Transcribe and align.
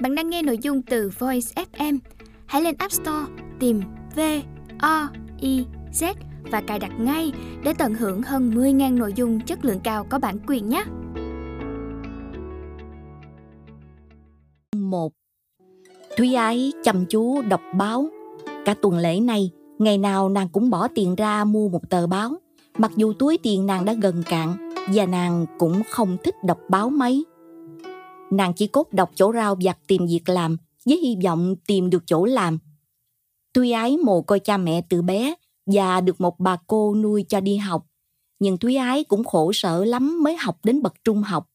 Bạn 0.00 0.14
đang 0.14 0.30
nghe 0.30 0.42
nội 0.42 0.58
dung 0.58 0.82
từ 0.82 1.10
Voice 1.18 1.64
FM. 1.72 1.98
Hãy 2.46 2.62
lên 2.62 2.74
App 2.78 2.92
Store 2.92 3.26
tìm 3.60 3.80
V 4.16 4.20
O 4.78 5.08
I 5.40 5.66
Z 5.92 6.14
và 6.50 6.60
cài 6.60 6.78
đặt 6.78 6.92
ngay 7.00 7.32
để 7.64 7.74
tận 7.78 7.94
hưởng 7.94 8.22
hơn 8.22 8.50
10.000 8.50 8.98
nội 8.98 9.12
dung 9.16 9.40
chất 9.40 9.64
lượng 9.64 9.80
cao 9.84 10.06
có 10.10 10.18
bản 10.18 10.38
quyền 10.46 10.68
nhé. 10.68 10.84
1 14.76 15.12
Thúy 16.16 16.34
Ái 16.34 16.72
chăm 16.84 17.06
chú 17.06 17.42
đọc 17.42 17.60
báo. 17.78 18.08
Cả 18.64 18.74
tuần 18.82 18.98
lễ 18.98 19.20
này, 19.20 19.50
ngày 19.78 19.98
nào 19.98 20.28
nàng 20.28 20.48
cũng 20.48 20.70
bỏ 20.70 20.88
tiền 20.94 21.14
ra 21.14 21.44
mua 21.44 21.68
một 21.68 21.90
tờ 21.90 22.06
báo. 22.06 22.34
Mặc 22.78 22.92
dù 22.96 23.12
túi 23.12 23.38
tiền 23.42 23.66
nàng 23.66 23.84
đã 23.84 23.92
gần 23.92 24.22
cạn 24.26 24.74
và 24.94 25.06
nàng 25.06 25.46
cũng 25.58 25.82
không 25.90 26.16
thích 26.24 26.34
đọc 26.44 26.58
báo 26.68 26.90
mấy. 26.90 27.24
Nàng 28.30 28.52
chỉ 28.56 28.66
cốt 28.66 28.92
đọc 28.92 29.10
chỗ 29.14 29.32
rau 29.32 29.56
giặt 29.60 29.78
tìm 29.86 30.06
việc 30.06 30.28
làm 30.28 30.56
với 30.84 30.96
hy 30.96 31.16
vọng 31.24 31.54
tìm 31.66 31.90
được 31.90 32.02
chỗ 32.06 32.24
làm. 32.24 32.58
Tuy 33.52 33.70
ái 33.70 33.96
mồ 33.96 34.22
coi 34.22 34.40
cha 34.40 34.56
mẹ 34.56 34.82
từ 34.88 35.02
bé 35.02 35.34
và 35.66 36.00
được 36.00 36.20
một 36.20 36.40
bà 36.40 36.56
cô 36.66 36.94
nuôi 36.94 37.24
cho 37.28 37.40
đi 37.40 37.56
học, 37.56 37.86
nhưng 38.38 38.58
Thúy 38.58 38.74
Ái 38.74 39.04
cũng 39.04 39.24
khổ 39.24 39.52
sở 39.52 39.84
lắm 39.84 40.22
mới 40.22 40.36
học 40.36 40.64
đến 40.64 40.82
bậc 40.82 40.94
trung 41.04 41.22
học. 41.22 41.50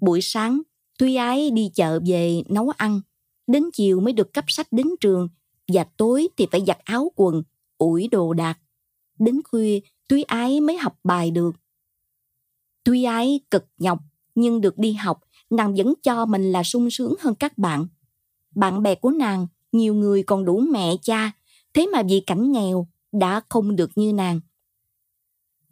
Buổi 0.00 0.20
sáng, 0.22 0.62
Thúy 0.98 1.16
Ái 1.16 1.50
đi 1.50 1.70
chợ 1.74 2.00
về 2.06 2.42
nấu 2.48 2.70
ăn, 2.76 3.00
đến 3.46 3.64
chiều 3.72 4.00
mới 4.00 4.12
được 4.12 4.32
cấp 4.32 4.44
sách 4.48 4.66
đến 4.70 4.86
trường 5.00 5.28
và 5.68 5.84
tối 5.96 6.28
thì 6.36 6.46
phải 6.52 6.64
giặt 6.66 6.78
áo 6.84 7.12
quần, 7.16 7.42
ủi 7.78 8.08
đồ 8.08 8.32
đạc. 8.32 8.58
Đến 9.18 9.40
khuya, 9.50 9.80
Thúy 10.08 10.22
Ái 10.22 10.60
mới 10.60 10.76
học 10.76 10.98
bài 11.04 11.30
được. 11.30 11.54
Thúy 12.84 13.04
Ái 13.04 13.40
cực 13.50 13.66
nhọc 13.78 13.98
nhưng 14.34 14.60
được 14.60 14.78
đi 14.78 14.92
học, 14.92 15.20
nàng 15.50 15.74
vẫn 15.74 15.94
cho 16.02 16.26
mình 16.26 16.52
là 16.52 16.62
sung 16.62 16.90
sướng 16.90 17.14
hơn 17.20 17.34
các 17.34 17.58
bạn. 17.58 17.86
Bạn 18.54 18.82
bè 18.82 18.94
của 18.94 19.10
nàng, 19.10 19.46
nhiều 19.72 19.94
người 19.94 20.22
còn 20.22 20.44
đủ 20.44 20.60
mẹ 20.60 20.94
cha, 21.02 21.32
thế 21.74 21.86
mà 21.92 22.02
vì 22.02 22.20
cảnh 22.20 22.52
nghèo 22.52 22.86
đã 23.12 23.40
không 23.48 23.76
được 23.76 23.90
như 23.94 24.12
nàng. 24.12 24.40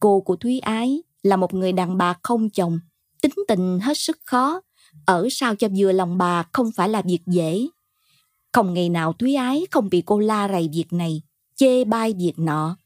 Cô 0.00 0.20
của 0.20 0.36
Thúy 0.36 0.58
Ái 0.58 1.02
là 1.22 1.36
một 1.36 1.54
người 1.54 1.72
đàn 1.72 1.98
bà 1.98 2.14
không 2.22 2.50
chồng, 2.50 2.80
tính 3.22 3.32
tình 3.48 3.80
hết 3.80 3.98
sức 3.98 4.18
khó, 4.24 4.60
ở 5.06 5.28
sao 5.30 5.56
cho 5.56 5.68
vừa 5.76 5.92
lòng 5.92 6.18
bà 6.18 6.44
không 6.52 6.72
phải 6.72 6.88
là 6.88 7.02
việc 7.02 7.20
dễ. 7.26 7.66
Không 8.52 8.74
ngày 8.74 8.88
nào 8.88 9.12
Thúy 9.12 9.34
Ái 9.34 9.66
không 9.70 9.88
bị 9.90 10.02
cô 10.06 10.18
la 10.18 10.48
rầy 10.48 10.70
việc 10.72 10.92
này, 10.92 11.22
chê 11.54 11.84
bai 11.84 12.14
việc 12.18 12.38
nọ. 12.38 12.76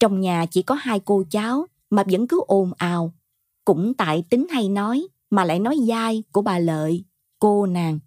Trong 0.00 0.20
nhà 0.20 0.46
chỉ 0.50 0.62
có 0.62 0.74
hai 0.74 1.00
cô 1.04 1.24
cháu 1.30 1.66
mà 1.90 2.04
vẫn 2.10 2.26
cứ 2.26 2.40
ồn 2.46 2.72
ào. 2.76 3.12
Cũng 3.64 3.94
tại 3.94 4.24
tính 4.30 4.46
hay 4.50 4.68
nói 4.68 5.08
mà 5.30 5.44
lại 5.44 5.58
nói 5.58 5.76
dai 5.88 6.22
của 6.32 6.42
bà 6.42 6.58
Lợi, 6.58 7.04
cô 7.38 7.66
nàng. 7.66 7.98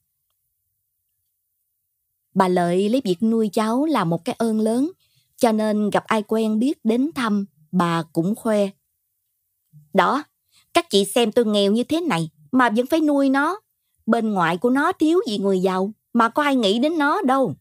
Bà 2.34 2.48
Lợi 2.48 2.90
lấy 2.90 3.02
việc 3.04 3.24
nuôi 3.24 3.50
cháu 3.54 3.86
là 3.86 4.04
một 4.04 4.26
cái 4.26 4.36
ơn 4.40 4.60
lớn, 4.60 4.92
cho 5.38 5.52
nên 5.52 5.90
gặp 5.90 6.04
ai 6.04 6.24
quen 6.24 6.60
biết 6.60 6.86
đến 6.86 7.10
thăm, 7.16 7.46
bà 7.72 8.04
cũng 8.04 8.36
khoe. 8.36 8.70
Đó, 9.94 10.24
các 10.74 10.90
chị 10.90 11.06
xem 11.06 11.32
tôi 11.32 11.46
nghèo 11.46 11.72
như 11.72 11.84
thế 11.84 12.02
này 12.02 12.30
mà 12.52 12.70
vẫn 12.70 12.86
phải 12.86 13.02
nuôi 13.02 13.30
nó. 13.30 13.60
Bên 14.06 14.32
ngoại 14.32 14.58
của 14.58 14.70
nó 14.70 14.92
thiếu 14.92 15.20
gì 15.28 15.38
người 15.38 15.60
giàu 15.60 15.94
mà 16.14 16.30
có 16.30 16.44
ai 16.44 16.56
nghĩ 16.56 16.80
đến 16.80 16.98
nó 16.98 17.22
đâu. 17.22 17.56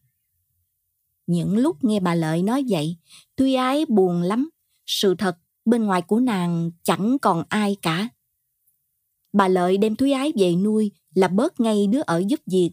Những 1.27 1.57
lúc 1.57 1.83
nghe 1.83 1.99
bà 1.99 2.15
Lợi 2.15 2.43
nói 2.43 2.65
vậy, 2.69 2.97
Tuy 3.35 3.53
Ái 3.53 3.85
buồn 3.85 4.21
lắm. 4.21 4.49
Sự 4.85 5.15
thật, 5.15 5.37
bên 5.65 5.85
ngoài 5.85 6.01
của 6.01 6.19
nàng 6.19 6.71
chẳng 6.83 7.17
còn 7.21 7.43
ai 7.49 7.77
cả. 7.81 8.09
Bà 9.33 9.47
Lợi 9.47 9.77
đem 9.77 9.95
Thúy 9.95 10.11
Ái 10.11 10.33
về 10.35 10.55
nuôi 10.55 10.91
là 11.15 11.27
bớt 11.27 11.59
ngay 11.59 11.87
đứa 11.87 12.01
ở 12.01 12.23
giúp 12.27 12.39
việc. 12.45 12.71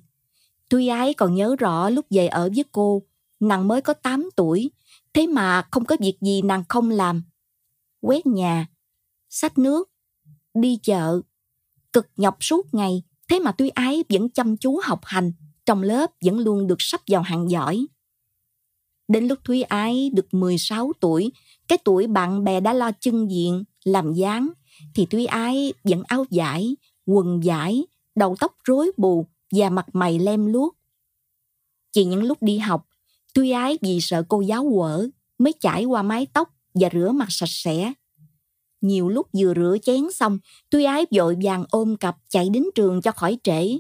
Thúy 0.71 0.89
Ái 0.89 1.15
còn 1.15 1.35
nhớ 1.35 1.57
rõ 1.59 1.91
lúc 1.91 2.07
về 2.11 2.27
ở 2.27 2.51
với 2.55 2.65
cô, 2.73 3.03
nàng 3.41 3.69
mới 3.69 3.81
có 3.81 3.95
8 3.95 4.29
tuổi, 4.37 4.71
thế 5.13 5.27
mà 5.27 5.63
không 5.71 5.85
có 5.85 5.97
việc 6.01 6.19
gì 6.21 6.43
nàng 6.43 6.65
không 6.69 6.91
làm. 6.91 7.23
Quét 8.01 8.27
nhà, 8.27 8.67
xách 9.31 9.59
nước, 9.59 9.91
đi 10.55 10.79
chợ, 10.83 11.21
cực 11.93 12.07
nhọc 12.17 12.37
suốt 12.41 12.75
ngày, 12.75 13.03
thế 13.29 13.39
mà 13.39 13.53
Thúy 13.53 13.69
Ái 13.69 14.05
vẫn 14.09 14.29
chăm 14.31 14.57
chú 14.57 14.81
học 14.85 15.01
hành, 15.05 15.33
trong 15.67 15.83
lớp 15.83 16.11
vẫn 16.25 16.39
luôn 16.39 16.67
được 16.67 16.77
sắp 16.79 17.01
vào 17.07 17.23
hạng 17.23 17.51
giỏi. 17.51 17.87
Đến 19.09 19.29
lúc 19.29 19.39
Thúy 19.45 19.63
Ái 19.63 20.11
được 20.15 20.35
16 20.35 20.93
tuổi, 21.01 21.33
cái 21.69 21.79
tuổi 21.85 22.07
bạn 22.07 22.45
bè 22.45 22.61
đã 22.61 22.73
lo 22.73 22.91
chân 23.01 23.31
diện, 23.31 23.65
làm 23.85 24.13
dáng, 24.13 24.49
thì 24.95 25.07
Thúy 25.07 25.27
Ái 25.27 25.73
vẫn 25.85 26.03
áo 26.07 26.25
vải, 26.31 26.77
quần 27.07 27.41
vải, 27.45 27.85
đầu 28.15 28.37
tóc 28.41 28.57
rối 28.65 28.91
bù 28.97 29.27
và 29.53 29.71
mặt 29.71 29.87
mày 29.93 30.19
lem 30.19 30.47
luốc. 30.47 30.77
Chỉ 31.93 32.05
những 32.05 32.23
lúc 32.23 32.43
đi 32.43 32.59
học, 32.59 32.87
Thúy 33.35 33.51
Ái 33.51 33.79
vì 33.83 33.99
sợ 34.01 34.23
cô 34.29 34.41
giáo 34.41 34.71
quở 34.75 35.09
mới 35.39 35.55
chải 35.61 35.85
qua 35.85 36.03
mái 36.03 36.27
tóc 36.27 36.49
và 36.75 36.89
rửa 36.93 37.11
mặt 37.11 37.27
sạch 37.29 37.49
sẽ. 37.49 37.93
Nhiều 38.81 39.09
lúc 39.09 39.27
vừa 39.39 39.55
rửa 39.55 39.77
chén 39.83 40.13
xong, 40.15 40.39
Thúy 40.71 40.85
Ái 40.85 41.07
vội 41.11 41.37
vàng 41.43 41.65
ôm 41.71 41.97
cặp 41.97 42.17
chạy 42.29 42.49
đến 42.49 42.65
trường 42.75 43.03
cho 43.03 43.13
khỏi 43.13 43.39
trễ. 43.43 43.79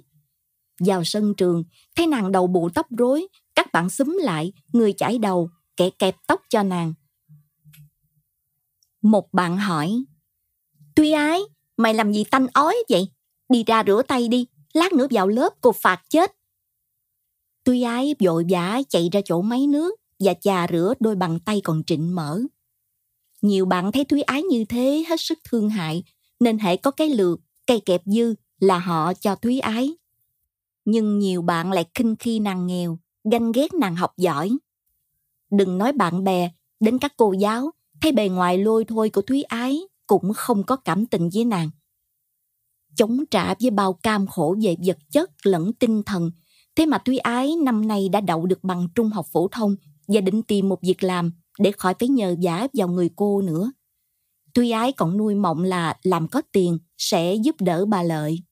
Vào 0.80 1.04
sân 1.04 1.34
trường, 1.34 1.64
thấy 1.96 2.06
nàng 2.06 2.32
đầu 2.32 2.46
bù 2.46 2.68
tóc 2.74 2.86
rối, 2.90 3.26
các 3.54 3.72
bạn 3.72 3.90
xúm 3.90 4.18
lại, 4.22 4.52
người 4.72 4.92
chải 4.92 5.18
đầu, 5.18 5.50
kẻ 5.76 5.90
kẹp 5.90 6.16
tóc 6.26 6.42
cho 6.48 6.62
nàng. 6.62 6.94
Một 9.02 9.32
bạn 9.32 9.56
hỏi, 9.56 10.04
Tuy 10.94 11.10
ái, 11.10 11.40
mày 11.76 11.94
làm 11.94 12.12
gì 12.12 12.24
tanh 12.24 12.46
ói 12.52 12.76
vậy? 12.88 13.08
Đi 13.48 13.64
ra 13.64 13.82
rửa 13.86 14.02
tay 14.08 14.28
đi, 14.28 14.46
lát 14.72 14.92
nữa 14.92 15.06
vào 15.10 15.28
lớp 15.28 15.52
cô 15.60 15.72
phạt 15.72 16.02
chết. 16.08 16.32
Tuy 17.64 17.82
ái 17.82 18.14
vội 18.24 18.44
vã 18.50 18.80
chạy 18.88 19.08
ra 19.12 19.20
chỗ 19.24 19.42
máy 19.42 19.66
nước 19.66 20.00
và 20.18 20.34
chà 20.34 20.66
rửa 20.72 20.94
đôi 21.00 21.16
bàn 21.16 21.38
tay 21.44 21.60
còn 21.64 21.82
trịnh 21.84 22.14
mở. 22.14 22.40
Nhiều 23.42 23.66
bạn 23.66 23.92
thấy 23.92 24.04
Thúy 24.04 24.22
Ái 24.22 24.42
như 24.42 24.64
thế 24.64 25.04
hết 25.08 25.20
sức 25.20 25.38
thương 25.44 25.68
hại, 25.68 26.04
nên 26.40 26.58
hãy 26.58 26.76
có 26.76 26.90
cái 26.90 27.08
lượt, 27.08 27.40
cây 27.66 27.80
kẹp 27.80 28.02
dư 28.04 28.34
là 28.60 28.78
họ 28.78 29.14
cho 29.14 29.34
Thúy 29.34 29.60
Ái. 29.60 29.94
Nhưng 30.84 31.18
nhiều 31.18 31.42
bạn 31.42 31.72
lại 31.72 31.84
khinh 31.94 32.16
khi 32.16 32.38
nàng 32.38 32.66
nghèo, 32.66 32.98
ganh 33.32 33.52
ghét 33.52 33.74
nàng 33.74 33.96
học 33.96 34.12
giỏi. 34.16 34.50
Đừng 35.50 35.78
nói 35.78 35.92
bạn 35.92 36.24
bè, 36.24 36.50
đến 36.80 36.98
các 36.98 37.12
cô 37.16 37.32
giáo, 37.32 37.70
thấy 38.02 38.12
bề 38.12 38.28
ngoài 38.28 38.58
lôi 38.58 38.84
thôi 38.84 39.10
của 39.10 39.22
Thúy 39.22 39.42
Ái 39.42 39.80
cũng 40.10 40.32
không 40.34 40.62
có 40.62 40.76
cảm 40.76 41.06
tình 41.06 41.28
với 41.34 41.44
nàng. 41.44 41.70
Chống 42.96 43.18
trả 43.30 43.54
với 43.60 43.70
bao 43.70 43.92
cam 43.92 44.26
khổ 44.26 44.56
về 44.62 44.76
vật 44.86 44.98
chất 45.10 45.30
lẫn 45.42 45.72
tinh 45.72 46.02
thần, 46.02 46.30
thế 46.76 46.86
mà 46.86 46.98
Thúy 46.98 47.18
Ái 47.18 47.56
năm 47.56 47.88
nay 47.88 48.08
đã 48.08 48.20
đậu 48.20 48.46
được 48.46 48.64
bằng 48.64 48.88
trung 48.94 49.10
học 49.10 49.26
phổ 49.32 49.48
thông 49.48 49.76
và 50.08 50.20
định 50.20 50.42
tìm 50.42 50.68
một 50.68 50.78
việc 50.82 51.02
làm 51.02 51.32
để 51.58 51.72
khỏi 51.72 51.94
phải 51.98 52.08
nhờ 52.08 52.36
giả 52.40 52.66
vào 52.72 52.88
người 52.88 53.10
cô 53.16 53.42
nữa. 53.42 53.72
Thúy 54.54 54.70
Ái 54.70 54.92
còn 54.92 55.16
nuôi 55.16 55.34
mộng 55.34 55.62
là 55.62 55.96
làm 56.02 56.28
có 56.28 56.42
tiền 56.52 56.78
sẽ 56.98 57.34
giúp 57.34 57.56
đỡ 57.60 57.86
bà 57.86 58.02
Lợi. 58.02 58.42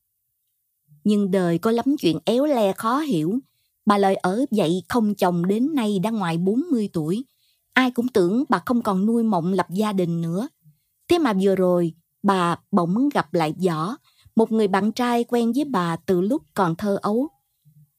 Nhưng 1.04 1.30
đời 1.30 1.58
có 1.58 1.70
lắm 1.70 1.96
chuyện 2.00 2.18
éo 2.24 2.46
le 2.46 2.72
khó 2.72 2.98
hiểu. 2.98 3.38
Bà 3.86 3.98
Lợi 3.98 4.14
ở 4.16 4.44
vậy 4.50 4.82
không 4.88 5.14
chồng 5.14 5.46
đến 5.46 5.74
nay 5.74 5.98
đã 5.98 6.10
ngoài 6.10 6.38
40 6.38 6.90
tuổi. 6.92 7.24
Ai 7.72 7.90
cũng 7.90 8.08
tưởng 8.08 8.44
bà 8.48 8.62
không 8.66 8.82
còn 8.82 9.06
nuôi 9.06 9.22
mộng 9.22 9.52
lập 9.52 9.66
gia 9.70 9.92
đình 9.92 10.20
nữa. 10.20 10.48
Thế 11.08 11.18
mà 11.18 11.32
vừa 11.40 11.56
rồi, 11.56 11.94
bà 12.22 12.56
bỗng 12.70 13.08
gặp 13.08 13.34
lại 13.34 13.54
Võ, 13.66 13.96
một 14.36 14.52
người 14.52 14.68
bạn 14.68 14.92
trai 14.92 15.24
quen 15.24 15.52
với 15.52 15.64
bà 15.64 15.96
từ 15.96 16.20
lúc 16.20 16.42
còn 16.54 16.76
thơ 16.76 16.98
ấu. 17.02 17.28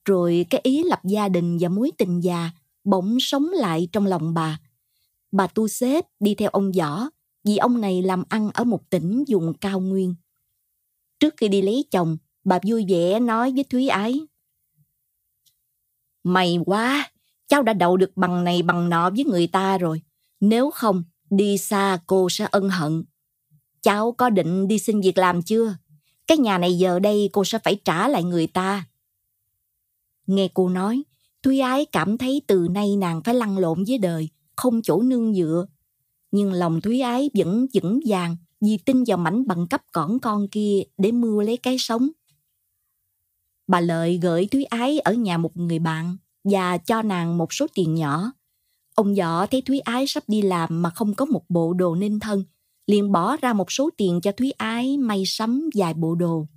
Rồi 0.05 0.45
cái 0.49 0.61
ý 0.63 0.83
lập 0.83 0.99
gia 1.03 1.29
đình 1.29 1.57
và 1.61 1.69
mối 1.69 1.91
tình 1.97 2.23
già 2.23 2.51
bỗng 2.83 3.17
sống 3.19 3.49
lại 3.53 3.87
trong 3.91 4.05
lòng 4.05 4.33
bà. 4.33 4.59
Bà 5.31 5.47
tu 5.47 5.67
xếp 5.67 6.05
đi 6.19 6.35
theo 6.35 6.49
ông 6.49 6.71
Võ 6.71 7.09
vì 7.43 7.57
ông 7.57 7.81
này 7.81 8.01
làm 8.01 8.23
ăn 8.29 8.49
ở 8.53 8.63
một 8.63 8.89
tỉnh 8.89 9.23
vùng 9.27 9.53
cao 9.53 9.79
nguyên. 9.79 10.15
Trước 11.19 11.33
khi 11.37 11.47
đi 11.47 11.61
lấy 11.61 11.85
chồng, 11.91 12.17
bà 12.43 12.59
vui 12.67 12.85
vẻ 12.89 13.19
nói 13.19 13.51
với 13.55 13.63
Thúy 13.63 13.87
Ái. 13.87 14.19
May 16.23 16.57
quá, 16.65 17.11
cháu 17.47 17.63
đã 17.63 17.73
đậu 17.73 17.97
được 17.97 18.11
bằng 18.15 18.43
này 18.43 18.61
bằng 18.61 18.89
nọ 18.89 19.09
với 19.09 19.25
người 19.25 19.47
ta 19.47 19.77
rồi. 19.77 20.01
Nếu 20.39 20.71
không, 20.71 21.03
Đi 21.29 21.57
xa 21.57 21.99
cô 22.07 22.29
sẽ 22.29 22.47
ân 22.51 22.69
hận. 22.69 23.03
Cháu 23.81 24.11
có 24.11 24.29
định 24.29 24.67
đi 24.67 24.79
xin 24.79 25.01
việc 25.01 25.17
làm 25.17 25.41
chưa? 25.41 25.75
Cái 26.27 26.37
nhà 26.37 26.57
này 26.57 26.77
giờ 26.77 26.99
đây 26.99 27.29
cô 27.33 27.45
sẽ 27.45 27.59
phải 27.63 27.75
trả 27.85 28.07
lại 28.07 28.23
người 28.23 28.47
ta. 28.47 28.85
Nghe 30.27 30.49
cô 30.53 30.69
nói, 30.69 31.03
Thúy 31.43 31.59
Ái 31.59 31.85
cảm 31.85 32.17
thấy 32.17 32.41
từ 32.47 32.67
nay 32.71 32.95
nàng 32.97 33.21
phải 33.23 33.35
lăn 33.35 33.57
lộn 33.57 33.83
với 33.87 33.97
đời, 33.97 34.29
không 34.55 34.81
chỗ 34.81 35.01
nương 35.01 35.33
dựa. 35.33 35.65
Nhưng 36.31 36.53
lòng 36.53 36.81
Thúy 36.81 36.99
Ái 36.99 37.29
vẫn 37.33 37.67
vững 37.73 37.99
vàng 38.07 38.37
vì 38.61 38.77
tin 38.77 39.03
vào 39.07 39.17
mảnh 39.17 39.47
bằng 39.47 39.67
cấp 39.67 39.81
cỏn 39.91 40.19
con 40.19 40.47
kia 40.47 40.83
để 40.97 41.11
mưu 41.11 41.41
lấy 41.41 41.57
cái 41.57 41.77
sống. 41.79 42.09
Bà 43.67 43.79
Lợi 43.79 44.19
gửi 44.21 44.45
Thúy 44.45 44.63
Ái 44.63 44.99
ở 44.99 45.13
nhà 45.13 45.37
một 45.37 45.57
người 45.57 45.79
bạn 45.79 46.17
và 46.43 46.77
cho 46.77 47.01
nàng 47.01 47.37
một 47.37 47.53
số 47.53 47.67
tiền 47.73 47.95
nhỏ. 47.95 48.31
Ông 48.99 49.15
Võ 49.15 49.45
thấy 49.45 49.61
Thúy 49.61 49.79
Ái 49.79 50.07
sắp 50.07 50.23
đi 50.27 50.41
làm 50.41 50.81
mà 50.81 50.89
không 50.89 51.13
có 51.13 51.25
một 51.25 51.43
bộ 51.49 51.73
đồ 51.73 51.95
nên 51.95 52.19
thân, 52.19 52.43
liền 52.87 53.11
bỏ 53.11 53.37
ra 53.37 53.53
một 53.53 53.71
số 53.71 53.89
tiền 53.97 54.21
cho 54.21 54.31
Thúy 54.31 54.51
Ái 54.51 54.97
may 54.97 55.23
sắm 55.25 55.69
vài 55.75 55.93
bộ 55.93 56.15
đồ. 56.15 56.47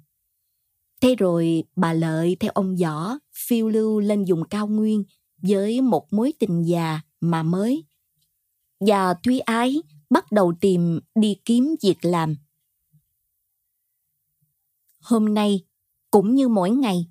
Thế 1.01 1.15
rồi 1.15 1.65
bà 1.77 1.93
Lợi 1.93 2.37
theo 2.41 2.51
ông 2.55 2.77
Võ 2.77 3.19
phiêu 3.35 3.69
lưu 3.69 4.01
lên 4.01 4.25
vùng 4.29 4.45
cao 4.45 4.67
nguyên 4.67 5.05
với 5.43 5.81
một 5.81 6.13
mối 6.13 6.33
tình 6.39 6.63
già 6.63 7.01
mà 7.21 7.43
mới. 7.43 7.85
Và 8.81 9.15
Thúy 9.15 9.41
Ái 9.41 9.83
bắt 10.11 10.33
đầu 10.33 10.53
tìm 10.61 11.01
đi 11.15 11.37
kiếm 11.45 11.75
việc 11.83 12.05
làm. 12.05 12.37
Hôm 15.01 15.35
nay, 15.35 15.65
cũng 16.11 16.35
như 16.35 16.49
mỗi 16.49 16.71
ngày, 16.71 17.07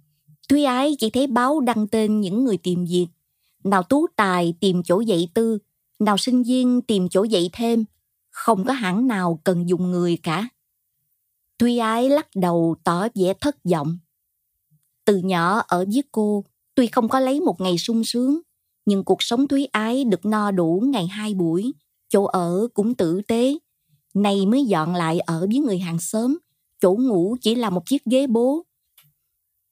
Thúy 0.50 0.64
Ái 0.64 0.96
chỉ 1.00 1.10
thấy 1.10 1.28
báo 1.28 1.60
đăng 1.60 1.88
tên 1.88 2.22
những 2.22 2.44
người 2.44 2.58
tìm 2.58 2.86
việc. 2.86 3.08
Nào 3.64 3.84
tú 3.84 4.08
tài 4.16 4.54
tìm 4.60 4.84
chỗ 4.84 5.00
dạy 5.00 5.28
tư, 5.34 5.58
nào 6.00 6.18
sinh 6.18 6.44
viên 6.44 6.82
tìm 6.82 7.10
chỗ 7.10 7.24
dạy 7.24 7.50
thêm. 7.54 7.86
Không 8.30 8.66
có 8.66 8.74
hãng 8.74 9.08
nào 9.08 9.40
cần 9.44 9.70
dùng 9.70 9.92
người 9.92 10.18
cả. 10.24 10.50
Thúy 11.60 11.78
Ái 11.78 12.10
lắc 12.10 12.28
đầu 12.36 12.76
tỏ 12.84 13.08
vẻ 13.16 13.34
thất 13.42 13.56
vọng. 13.72 13.98
Từ 15.06 15.18
nhỏ 15.18 15.62
ở 15.68 15.86
với 15.94 16.04
cô, 16.12 16.46
tuy 16.76 16.88
không 16.88 17.10
có 17.10 17.20
lấy 17.20 17.40
một 17.40 17.62
ngày 17.62 17.78
sung 17.78 18.04
sướng, 18.04 18.40
nhưng 18.86 19.04
cuộc 19.04 19.24
sống 19.24 19.48
Thúy 19.48 19.66
Ái 19.66 20.04
được 20.04 20.26
no 20.26 20.52
đủ 20.52 20.84
ngày 20.86 21.08
hai 21.08 21.34
buổi, 21.34 21.74
chỗ 22.10 22.24
ở 22.24 22.68
cũng 22.74 22.96
tử 22.96 23.22
tế. 23.28 23.58
Nay 24.14 24.46
mới 24.46 24.66
dọn 24.66 24.96
lại 24.96 25.20
ở 25.20 25.48
với 25.52 25.60
người 25.60 25.80
hàng 25.80 26.00
xóm, 26.00 26.38
chỗ 26.80 26.94
ngủ 26.94 27.36
chỉ 27.42 27.56
là 27.56 27.70
một 27.70 27.86
chiếc 27.86 28.06
ghế 28.06 28.28
bố. 28.28 28.66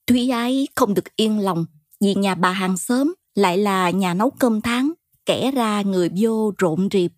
Thúy 0.07 0.29
Ái 0.29 0.67
không 0.75 0.93
được 0.93 1.15
yên 1.15 1.39
lòng 1.39 1.65
vì 1.99 2.15
nhà 2.15 2.35
bà 2.35 2.51
hàng 2.51 2.77
xóm 2.77 3.13
lại 3.39 3.57
là 3.57 3.89
nhà 3.89 4.13
nấu 4.13 4.29
cơm 4.29 4.61
tháng, 4.61 4.91
kẻ 5.25 5.51
ra 5.51 5.81
người 5.81 6.09
vô 6.17 6.51
rộn 6.57 6.89
rịp. 6.91 7.11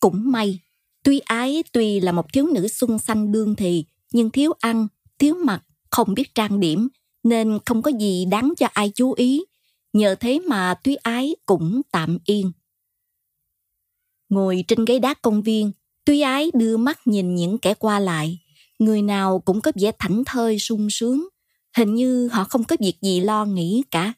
Cũng 0.00 0.32
may, 0.32 0.60
Tuy 1.04 1.18
ái 1.18 1.62
tuy 1.72 2.00
là 2.00 2.12
một 2.12 2.32
thiếu 2.32 2.46
nữ 2.46 2.68
xuân 2.68 2.98
xanh 2.98 3.32
đương 3.32 3.54
thì, 3.56 3.84
nhưng 4.12 4.30
thiếu 4.30 4.52
ăn, 4.60 4.88
thiếu 5.18 5.34
mặc, 5.44 5.64
không 5.90 6.14
biết 6.14 6.34
trang 6.34 6.60
điểm, 6.60 6.88
nên 7.22 7.58
không 7.66 7.82
có 7.82 7.90
gì 8.00 8.24
đáng 8.24 8.52
cho 8.56 8.66
ai 8.72 8.92
chú 8.94 9.12
ý. 9.12 9.44
Nhờ 9.92 10.14
thế 10.14 10.40
mà 10.48 10.74
Tuy 10.84 10.94
ái 10.94 11.36
cũng 11.46 11.80
tạm 11.92 12.18
yên. 12.24 12.52
Ngồi 14.28 14.64
trên 14.68 14.84
ghế 14.84 14.98
đá 14.98 15.14
công 15.14 15.42
viên, 15.42 15.72
Tuy 16.04 16.20
ái 16.20 16.50
đưa 16.54 16.76
mắt 16.76 17.06
nhìn 17.06 17.34
những 17.34 17.58
kẻ 17.58 17.74
qua 17.74 17.98
lại. 17.98 18.38
Người 18.78 19.02
nào 19.02 19.38
cũng 19.38 19.60
có 19.60 19.72
vẻ 19.80 19.92
thảnh 19.98 20.22
thơi 20.26 20.58
sung 20.58 20.90
sướng. 20.90 21.28
Hình 21.78 21.94
như 21.94 22.28
họ 22.28 22.44
không 22.44 22.64
có 22.64 22.76
việc 22.80 22.94
gì 23.02 23.20
lo 23.20 23.44
nghĩ 23.44 23.82
cả. 23.90 24.12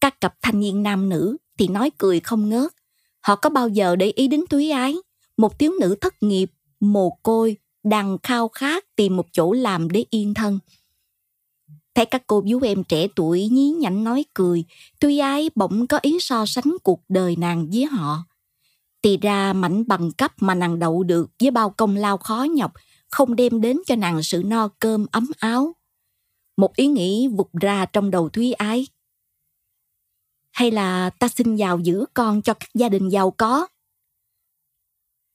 Các 0.00 0.20
cặp 0.20 0.34
thanh 0.42 0.60
niên 0.60 0.82
nam 0.82 1.08
nữ 1.08 1.36
thì 1.58 1.68
nói 1.68 1.90
cười 1.98 2.20
không 2.20 2.48
ngớt. 2.48 2.72
Họ 3.20 3.36
có 3.36 3.50
bao 3.50 3.68
giờ 3.68 3.96
để 3.96 4.06
ý 4.06 4.28
đến 4.28 4.44
Túy 4.50 4.70
ái 4.70 4.94
một 5.36 5.58
thiếu 5.58 5.72
nữ 5.80 5.96
thất 6.00 6.22
nghiệp, 6.22 6.52
mồ 6.80 7.10
côi, 7.22 7.56
đang 7.84 8.18
khao 8.22 8.48
khát 8.48 8.96
tìm 8.96 9.16
một 9.16 9.26
chỗ 9.32 9.52
làm 9.52 9.90
để 9.90 10.04
yên 10.10 10.34
thân. 10.34 10.58
Thấy 11.94 12.06
các 12.06 12.22
cô 12.26 12.44
chú 12.50 12.60
em 12.62 12.84
trẻ 12.84 13.06
tuổi 13.16 13.48
nhí 13.48 13.70
nhảnh 13.70 14.04
nói 14.04 14.24
cười, 14.34 14.64
tuy 15.00 15.18
ái 15.18 15.50
bỗng 15.54 15.86
có 15.86 15.98
ý 16.02 16.18
so 16.20 16.46
sánh 16.46 16.76
cuộc 16.82 17.00
đời 17.08 17.36
nàng 17.36 17.70
với 17.72 17.84
họ. 17.84 18.24
Thì 19.02 19.16
ra 19.16 19.52
mảnh 19.52 19.84
bằng 19.86 20.12
cấp 20.12 20.32
mà 20.40 20.54
nàng 20.54 20.78
đậu 20.78 21.02
được 21.02 21.30
với 21.40 21.50
bao 21.50 21.70
công 21.70 21.96
lao 21.96 22.16
khó 22.16 22.46
nhọc 22.54 22.72
không 23.10 23.36
đem 23.36 23.60
đến 23.60 23.78
cho 23.86 23.96
nàng 23.96 24.22
sự 24.22 24.42
no 24.46 24.68
cơm 24.68 25.06
ấm 25.10 25.26
áo. 25.38 25.74
Một 26.60 26.76
ý 26.76 26.86
nghĩ 26.86 27.28
vụt 27.28 27.52
ra 27.52 27.86
trong 27.86 28.10
đầu 28.10 28.28
Thúy 28.28 28.52
Ái. 28.52 28.86
Hay 30.50 30.70
là 30.70 31.10
ta 31.10 31.28
xin 31.28 31.56
giàu 31.56 31.78
giữ 31.78 32.04
con 32.14 32.42
cho 32.42 32.54
các 32.54 32.68
gia 32.74 32.88
đình 32.88 33.08
giàu 33.08 33.30
có? 33.30 33.66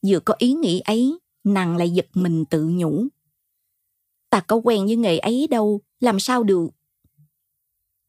Vừa 0.07 0.19
có 0.19 0.33
ý 0.37 0.53
nghĩ 0.53 0.79
ấy, 0.79 1.19
nàng 1.43 1.77
lại 1.77 1.89
giật 1.89 2.07
mình 2.13 2.45
tự 2.45 2.65
nhủ. 2.69 3.05
Ta 4.29 4.39
có 4.39 4.55
quen 4.55 4.85
với 4.85 4.95
nghề 4.95 5.17
ấy 5.17 5.47
đâu, 5.49 5.81
làm 5.99 6.19
sao 6.19 6.43
được. 6.43 6.67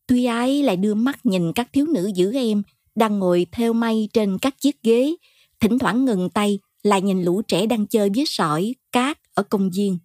Tuy 0.07 0.25
ái 0.25 0.63
lại 0.63 0.77
đưa 0.77 0.95
mắt 0.95 1.27
nhìn 1.27 1.53
các 1.53 1.73
thiếu 1.73 1.87
nữ 1.87 2.11
giữ 2.15 2.33
em 2.33 2.63
đang 2.95 3.19
ngồi 3.19 3.47
theo 3.53 3.73
may 3.73 4.09
trên 4.13 4.39
các 4.39 4.61
chiếc 4.61 4.83
ghế, 4.83 5.15
thỉnh 5.61 5.79
thoảng 5.79 6.05
ngừng 6.05 6.31
tay 6.31 6.59
lại 6.83 7.03
nhìn 7.03 7.23
lũ 7.23 7.43
trẻ 7.43 7.67
đang 7.67 7.87
chơi 7.87 8.11
với 8.15 8.25
sỏi, 8.27 8.75
cát 8.93 9.35
ở 9.35 9.43
công 9.43 9.71
viên. 9.71 9.99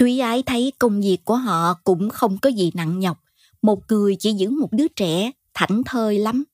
Thúy 0.00 0.18
ái 0.18 0.42
thấy 0.42 0.72
công 0.78 1.00
việc 1.00 1.18
của 1.24 1.36
họ 1.36 1.74
cũng 1.84 2.10
không 2.10 2.38
có 2.38 2.50
gì 2.50 2.70
nặng 2.74 2.98
nhọc, 2.98 3.18
một 3.62 3.82
người 3.88 4.16
chỉ 4.18 4.32
giữ 4.32 4.50
một 4.50 4.68
đứa 4.72 4.88
trẻ, 4.88 5.30
thảnh 5.54 5.82
thơi 5.86 6.18
lắm. 6.18 6.44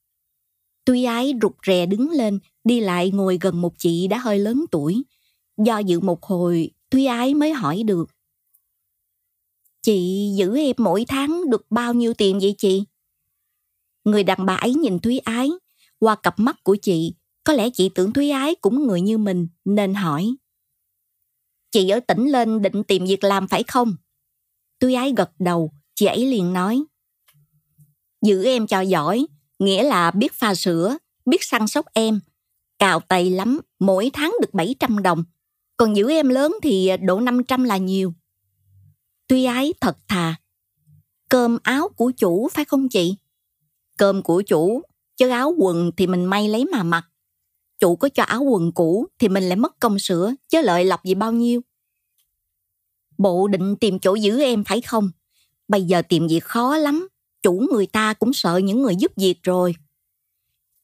Thúy 0.87 1.05
ái 1.05 1.35
rụt 1.43 1.53
rè 1.67 1.87
đứng 1.87 2.11
lên, 2.11 2.39
đi 2.65 2.81
lại 2.81 3.11
ngồi 3.11 3.39
gần 3.41 3.61
một 3.61 3.75
chị 3.79 4.07
đã 4.09 4.19
hơi 4.19 4.39
lớn 4.39 4.65
tuổi. 4.71 5.03
Do 5.57 5.79
dự 5.79 6.01
một 6.01 6.23
hồi, 6.23 6.71
Thúy 6.91 7.07
ái 7.07 7.35
mới 7.35 7.53
hỏi 7.53 7.83
được. 7.83 8.11
Chị 9.83 10.31
giữ 10.37 10.57
em 10.57 10.75
mỗi 10.79 11.05
tháng 11.09 11.51
được 11.51 11.67
bao 11.71 11.95
nhiêu 11.95 12.15
tiền 12.15 12.39
vậy 12.39 12.55
chị? 12.59 12.85
Người 14.05 14.25
đàn 14.25 14.47
bà 14.47 14.55
ấy 14.55 14.75
nhìn 14.75 14.99
Thúy 14.99 15.19
Ái, 15.19 15.51
qua 15.99 16.15
cặp 16.15 16.39
mắt 16.39 16.65
của 16.65 16.77
chị, 16.83 17.15
có 17.45 17.53
lẽ 17.53 17.71
chị 17.71 17.89
tưởng 17.89 18.13
Thúy 18.13 18.31
Ái 18.31 18.55
cũng 18.55 18.87
người 18.87 19.01
như 19.01 19.19
mình 19.19 19.49
nên 19.65 19.95
hỏi. 19.95 20.37
Chị 21.71 21.89
ở 21.89 22.01
tỉnh 22.01 22.27
lên 22.27 22.63
định 22.63 22.85
tìm 22.85 23.05
việc 23.05 23.25
làm 23.25 23.49
phải 23.49 23.63
không? 23.63 23.97
Tôi 24.79 24.95
Ái 24.95 25.13
gật 25.17 25.31
đầu, 25.39 25.73
chị 25.95 26.07
ấy 26.07 26.27
liền 26.27 26.53
nói. 26.53 26.85
Giữ 28.23 28.45
em 28.45 28.67
cho 28.67 28.81
giỏi, 28.81 29.27
nghĩa 29.59 29.83
là 29.83 30.11
biết 30.11 30.33
pha 30.33 30.55
sữa, 30.55 30.99
biết 31.27 31.45
săn 31.45 31.67
sóc 31.67 31.87
em. 31.93 32.21
Cào 32.79 33.01
tay 33.01 33.31
lắm, 33.31 33.61
mỗi 33.79 34.11
tháng 34.13 34.35
được 34.41 34.55
700 34.55 35.03
đồng. 35.03 35.25
Còn 35.77 35.97
giữ 35.97 36.11
em 36.11 36.29
lớn 36.29 36.55
thì 36.63 36.91
độ 37.03 37.21
500 37.21 37.65
là 37.65 37.77
nhiều. 37.77 38.15
Tuy 39.29 39.45
ái 39.45 39.73
thật 39.81 39.97
thà. 40.09 40.37
Cơm 41.29 41.59
áo 41.63 41.89
của 41.89 42.13
chủ 42.17 42.49
phải 42.49 42.65
không 42.65 42.89
chị? 42.89 43.17
Cơm 43.99 44.23
của 44.23 44.43
chủ, 44.43 44.83
chứ 45.17 45.29
áo 45.29 45.55
quần 45.59 45.91
thì 45.97 46.07
mình 46.07 46.25
may 46.25 46.49
lấy 46.49 46.65
mà 46.65 46.83
mặc. 46.83 47.09
Chủ 47.79 47.97
có 47.97 48.09
cho 48.09 48.23
áo 48.23 48.43
quần 48.43 48.73
cũ 48.73 49.07
thì 49.19 49.29
mình 49.29 49.45
lại 49.49 49.57
mất 49.57 49.81
công 49.81 49.99
sửa, 49.99 50.35
chứ 50.49 50.61
lợi 50.63 50.85
lọc 50.85 51.05
gì 51.05 51.15
bao 51.15 51.33
nhiêu. 51.33 51.61
Bộ 53.19 53.49
định 53.49 53.77
tìm 53.77 53.99
chỗ 53.99 54.15
giữ 54.15 54.41
em 54.41 54.65
phải 54.65 54.81
không? 54.81 55.11
Bây 55.69 55.83
giờ 55.83 56.03
tìm 56.09 56.27
việc 56.29 56.45
khó 56.45 56.77
lắm, 56.77 57.09
chủ 57.43 57.67
người 57.73 57.87
ta 57.87 58.15
cũng 58.15 58.33
sợ 58.33 58.57
những 58.57 58.83
người 58.83 58.97
giúp 58.97 59.13
việc 59.17 59.43
rồi. 59.43 59.75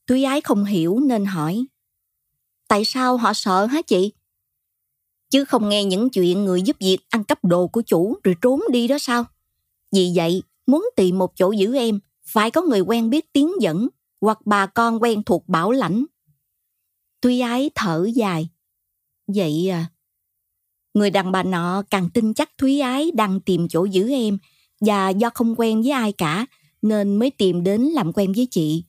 Thúy 0.07 0.23
ái 0.25 0.41
không 0.41 0.65
hiểu 0.65 0.99
nên 1.01 1.25
hỏi. 1.25 1.67
Tại 2.69 2.85
sao 2.85 3.17
họ 3.17 3.33
sợ 3.33 3.67
hả 3.67 3.83
chị? 3.83 4.13
Chứ 5.31 5.45
không 5.45 5.69
nghe 5.69 5.85
những 5.85 6.11
chuyện 6.11 6.45
người 6.45 6.63
giúp 6.63 6.77
việc 6.81 6.99
ăn 7.09 7.25
cắp 7.25 7.45
đồ 7.45 7.67
của 7.67 7.83
chủ 7.83 8.17
rồi 8.25 8.35
trốn 8.43 8.61
đi 8.71 8.89
đó 8.89 8.97
sao? 9.01 9.25
Vì 9.93 10.13
vậy, 10.15 10.43
muốn 10.67 10.89
tìm 10.97 11.19
một 11.19 11.33
chỗ 11.37 11.51
giữ 11.51 11.77
em, 11.77 12.01
phải 12.25 12.51
có 12.51 12.63
người 12.63 12.81
quen 12.81 13.11
biết 13.11 13.33
tiếng 13.33 13.53
dẫn 13.61 13.89
hoặc 14.21 14.39
bà 14.45 14.67
con 14.67 15.03
quen 15.03 15.23
thuộc 15.23 15.49
bảo 15.49 15.71
lãnh. 15.71 16.05
Tuy 17.23 17.41
ái 17.41 17.71
thở 17.75 18.09
dài. 18.15 18.49
Vậy 19.27 19.69
à, 19.69 19.87
người 20.95 21.11
đàn 21.11 21.33
bà 21.33 21.43
nọ 21.43 21.83
càng 21.91 22.11
tin 22.15 22.35
chắc 22.35 22.59
Thúy 22.59 22.81
Ái 22.81 23.11
đang 23.15 23.41
tìm 23.41 23.69
chỗ 23.69 23.85
giữ 23.85 24.11
em 24.11 24.39
và 24.81 25.09
do 25.09 25.31
không 25.35 25.55
quen 25.59 25.83
với 25.83 25.91
ai 25.91 26.13
cả 26.13 26.47
nên 26.83 27.17
mới 27.17 27.31
tìm 27.31 27.65
đến 27.65 27.83
làm 27.83 28.13
quen 28.13 28.33
với 28.33 28.49
chị. 28.51 28.85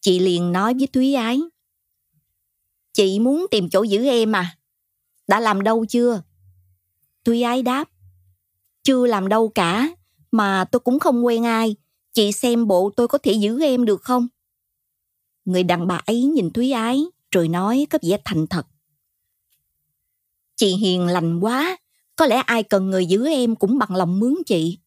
Chị 0.00 0.18
liền 0.18 0.52
nói 0.52 0.74
với 0.74 0.86
Thúy 0.86 1.14
Ái. 1.14 1.40
Chị 2.92 3.18
muốn 3.18 3.46
tìm 3.50 3.70
chỗ 3.70 3.82
giữ 3.82 4.04
em 4.04 4.32
à? 4.32 4.56
Đã 5.26 5.40
làm 5.40 5.62
đâu 5.62 5.86
chưa? 5.86 6.22
Thúy 7.24 7.42
Ái 7.42 7.62
đáp. 7.62 7.88
Chưa 8.82 9.06
làm 9.06 9.28
đâu 9.28 9.48
cả, 9.48 9.88
mà 10.30 10.64
tôi 10.64 10.80
cũng 10.80 10.98
không 10.98 11.26
quen 11.26 11.44
ai. 11.44 11.76
Chị 12.12 12.32
xem 12.32 12.66
bộ 12.66 12.90
tôi 12.96 13.08
có 13.08 13.18
thể 13.18 13.32
giữ 13.32 13.60
em 13.60 13.84
được 13.84 14.02
không? 14.02 14.28
Người 15.44 15.62
đàn 15.62 15.86
bà 15.86 16.00
ấy 16.06 16.22
nhìn 16.22 16.50
Thúy 16.50 16.70
Ái 16.70 17.04
rồi 17.34 17.48
nói 17.48 17.86
có 17.90 17.98
vẻ 18.02 18.16
thành 18.24 18.46
thật. 18.46 18.66
Chị 20.56 20.66
hiền 20.66 21.06
lành 21.06 21.40
quá, 21.40 21.76
có 22.16 22.26
lẽ 22.26 22.36
ai 22.36 22.62
cần 22.62 22.90
người 22.90 23.06
giữ 23.06 23.26
em 23.26 23.56
cũng 23.56 23.78
bằng 23.78 23.96
lòng 23.96 24.20
mướn 24.20 24.34
chị. 24.46 24.78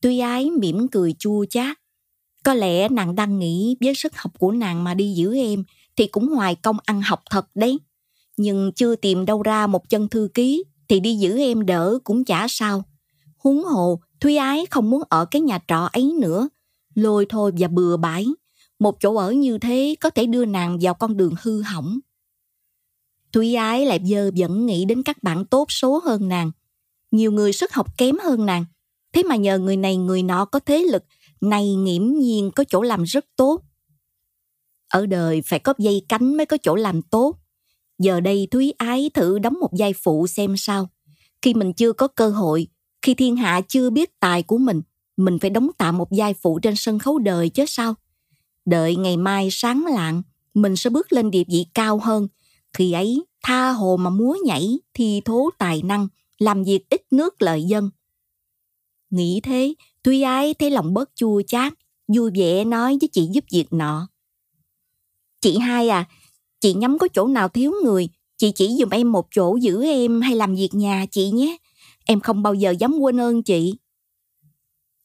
Tuy 0.00 0.18
ái 0.18 0.50
mỉm 0.50 0.88
cười 0.88 1.14
chua 1.18 1.44
chát. 1.50 1.76
Có 2.44 2.54
lẽ 2.54 2.88
nàng 2.88 3.14
đang 3.14 3.38
nghĩ 3.38 3.76
với 3.80 3.94
sức 3.94 4.16
học 4.16 4.32
của 4.38 4.52
nàng 4.52 4.84
mà 4.84 4.94
đi 4.94 5.12
giữ 5.12 5.36
em 5.36 5.64
thì 5.96 6.06
cũng 6.06 6.28
hoài 6.28 6.54
công 6.54 6.76
ăn 6.84 7.02
học 7.02 7.22
thật 7.30 7.46
đấy. 7.54 7.78
Nhưng 8.36 8.72
chưa 8.72 8.96
tìm 8.96 9.24
đâu 9.24 9.42
ra 9.42 9.66
một 9.66 9.88
chân 9.88 10.08
thư 10.08 10.28
ký 10.34 10.64
thì 10.88 11.00
đi 11.00 11.14
giữ 11.14 11.38
em 11.38 11.66
đỡ 11.66 11.98
cũng 12.04 12.24
chả 12.24 12.46
sao. 12.48 12.84
Huống 13.36 13.64
hồ, 13.64 14.00
Thúy 14.20 14.36
Ái 14.36 14.66
không 14.70 14.90
muốn 14.90 15.02
ở 15.08 15.24
cái 15.24 15.42
nhà 15.42 15.58
trọ 15.68 15.88
ấy 15.92 16.12
nữa. 16.20 16.48
Lôi 16.94 17.26
thôi 17.28 17.52
và 17.58 17.68
bừa 17.68 17.96
bãi. 17.96 18.26
Một 18.84 18.96
chỗ 19.00 19.16
ở 19.16 19.32
như 19.32 19.58
thế 19.58 19.96
có 20.00 20.10
thể 20.10 20.26
đưa 20.26 20.44
nàng 20.44 20.78
vào 20.80 20.94
con 20.94 21.16
đường 21.16 21.34
hư 21.42 21.62
hỏng. 21.62 21.98
Thúy 23.32 23.54
Ái 23.54 23.86
lại 23.86 24.00
dơ 24.04 24.30
vẫn 24.36 24.66
nghĩ 24.66 24.84
đến 24.84 25.02
các 25.02 25.22
bạn 25.22 25.44
tốt 25.44 25.72
số 25.72 26.00
hơn 26.04 26.28
nàng. 26.28 26.50
Nhiều 27.10 27.32
người 27.32 27.52
sức 27.52 27.72
học 27.72 27.98
kém 27.98 28.18
hơn 28.18 28.46
nàng 28.46 28.64
Thế 29.12 29.22
mà 29.22 29.36
nhờ 29.36 29.58
người 29.58 29.76
này 29.76 29.96
người 29.96 30.22
nọ 30.22 30.44
có 30.44 30.58
thế 30.58 30.78
lực, 30.78 31.04
này 31.40 31.74
nghiễm 31.74 32.12
nhiên 32.12 32.50
có 32.56 32.64
chỗ 32.68 32.82
làm 32.82 33.02
rất 33.02 33.24
tốt. 33.36 33.62
Ở 34.88 35.06
đời 35.06 35.42
phải 35.46 35.58
có 35.58 35.74
dây 35.78 36.02
cánh 36.08 36.36
mới 36.36 36.46
có 36.46 36.56
chỗ 36.62 36.74
làm 36.76 37.02
tốt. 37.02 37.36
Giờ 37.98 38.20
đây 38.20 38.48
Thúy 38.50 38.72
Ái 38.78 39.10
thử 39.14 39.38
đóng 39.38 39.60
một 39.60 39.70
vai 39.78 39.92
phụ 39.92 40.26
xem 40.26 40.56
sao. 40.56 40.88
Khi 41.42 41.54
mình 41.54 41.72
chưa 41.72 41.92
có 41.92 42.08
cơ 42.08 42.28
hội, 42.30 42.66
khi 43.02 43.14
thiên 43.14 43.36
hạ 43.36 43.60
chưa 43.68 43.90
biết 43.90 44.20
tài 44.20 44.42
của 44.42 44.58
mình, 44.58 44.82
mình 45.16 45.38
phải 45.38 45.50
đóng 45.50 45.70
tạm 45.78 45.98
một 45.98 46.08
vai 46.10 46.34
phụ 46.34 46.58
trên 46.58 46.76
sân 46.76 46.98
khấu 46.98 47.18
đời 47.18 47.48
chứ 47.48 47.64
sao. 47.66 47.94
Đợi 48.64 48.96
ngày 48.96 49.16
mai 49.16 49.48
sáng 49.50 49.86
lạng, 49.86 50.22
mình 50.54 50.76
sẽ 50.76 50.90
bước 50.90 51.12
lên 51.12 51.30
địa 51.30 51.44
vị 51.48 51.66
cao 51.74 51.98
hơn. 51.98 52.28
Khi 52.72 52.92
ấy, 52.92 53.24
tha 53.42 53.70
hồ 53.70 53.96
mà 53.96 54.10
múa 54.10 54.36
nhảy, 54.44 54.78
thi 54.94 55.20
thố 55.24 55.50
tài 55.58 55.82
năng, 55.82 56.08
làm 56.38 56.64
việc 56.64 56.88
ít 56.90 57.02
nước 57.10 57.42
lợi 57.42 57.64
dân. 57.64 57.90
Nghĩ 59.10 59.40
thế, 59.42 59.74
tuy 60.02 60.22
ái 60.22 60.54
thấy 60.54 60.70
lòng 60.70 60.94
bớt 60.94 61.10
chua 61.14 61.42
chát, 61.46 61.72
vui 62.08 62.30
vẻ 62.34 62.64
nói 62.64 62.98
với 63.00 63.08
chị 63.12 63.28
giúp 63.32 63.44
việc 63.52 63.72
nọ. 63.72 64.08
Chị 65.40 65.58
hai 65.58 65.88
à, 65.88 66.08
chị 66.60 66.74
nhắm 66.74 66.98
có 66.98 67.08
chỗ 67.12 67.26
nào 67.26 67.48
thiếu 67.48 67.72
người, 67.84 68.08
chị 68.36 68.52
chỉ 68.52 68.76
dùm 68.78 68.90
em 68.90 69.12
một 69.12 69.26
chỗ 69.30 69.56
giữ 69.56 69.84
em 69.84 70.20
hay 70.20 70.36
làm 70.36 70.54
việc 70.54 70.74
nhà 70.74 71.06
chị 71.10 71.30
nhé. 71.30 71.56
Em 72.04 72.20
không 72.20 72.42
bao 72.42 72.54
giờ 72.54 72.70
dám 72.70 72.98
quên 72.98 73.20
ơn 73.20 73.42
chị. 73.42 73.74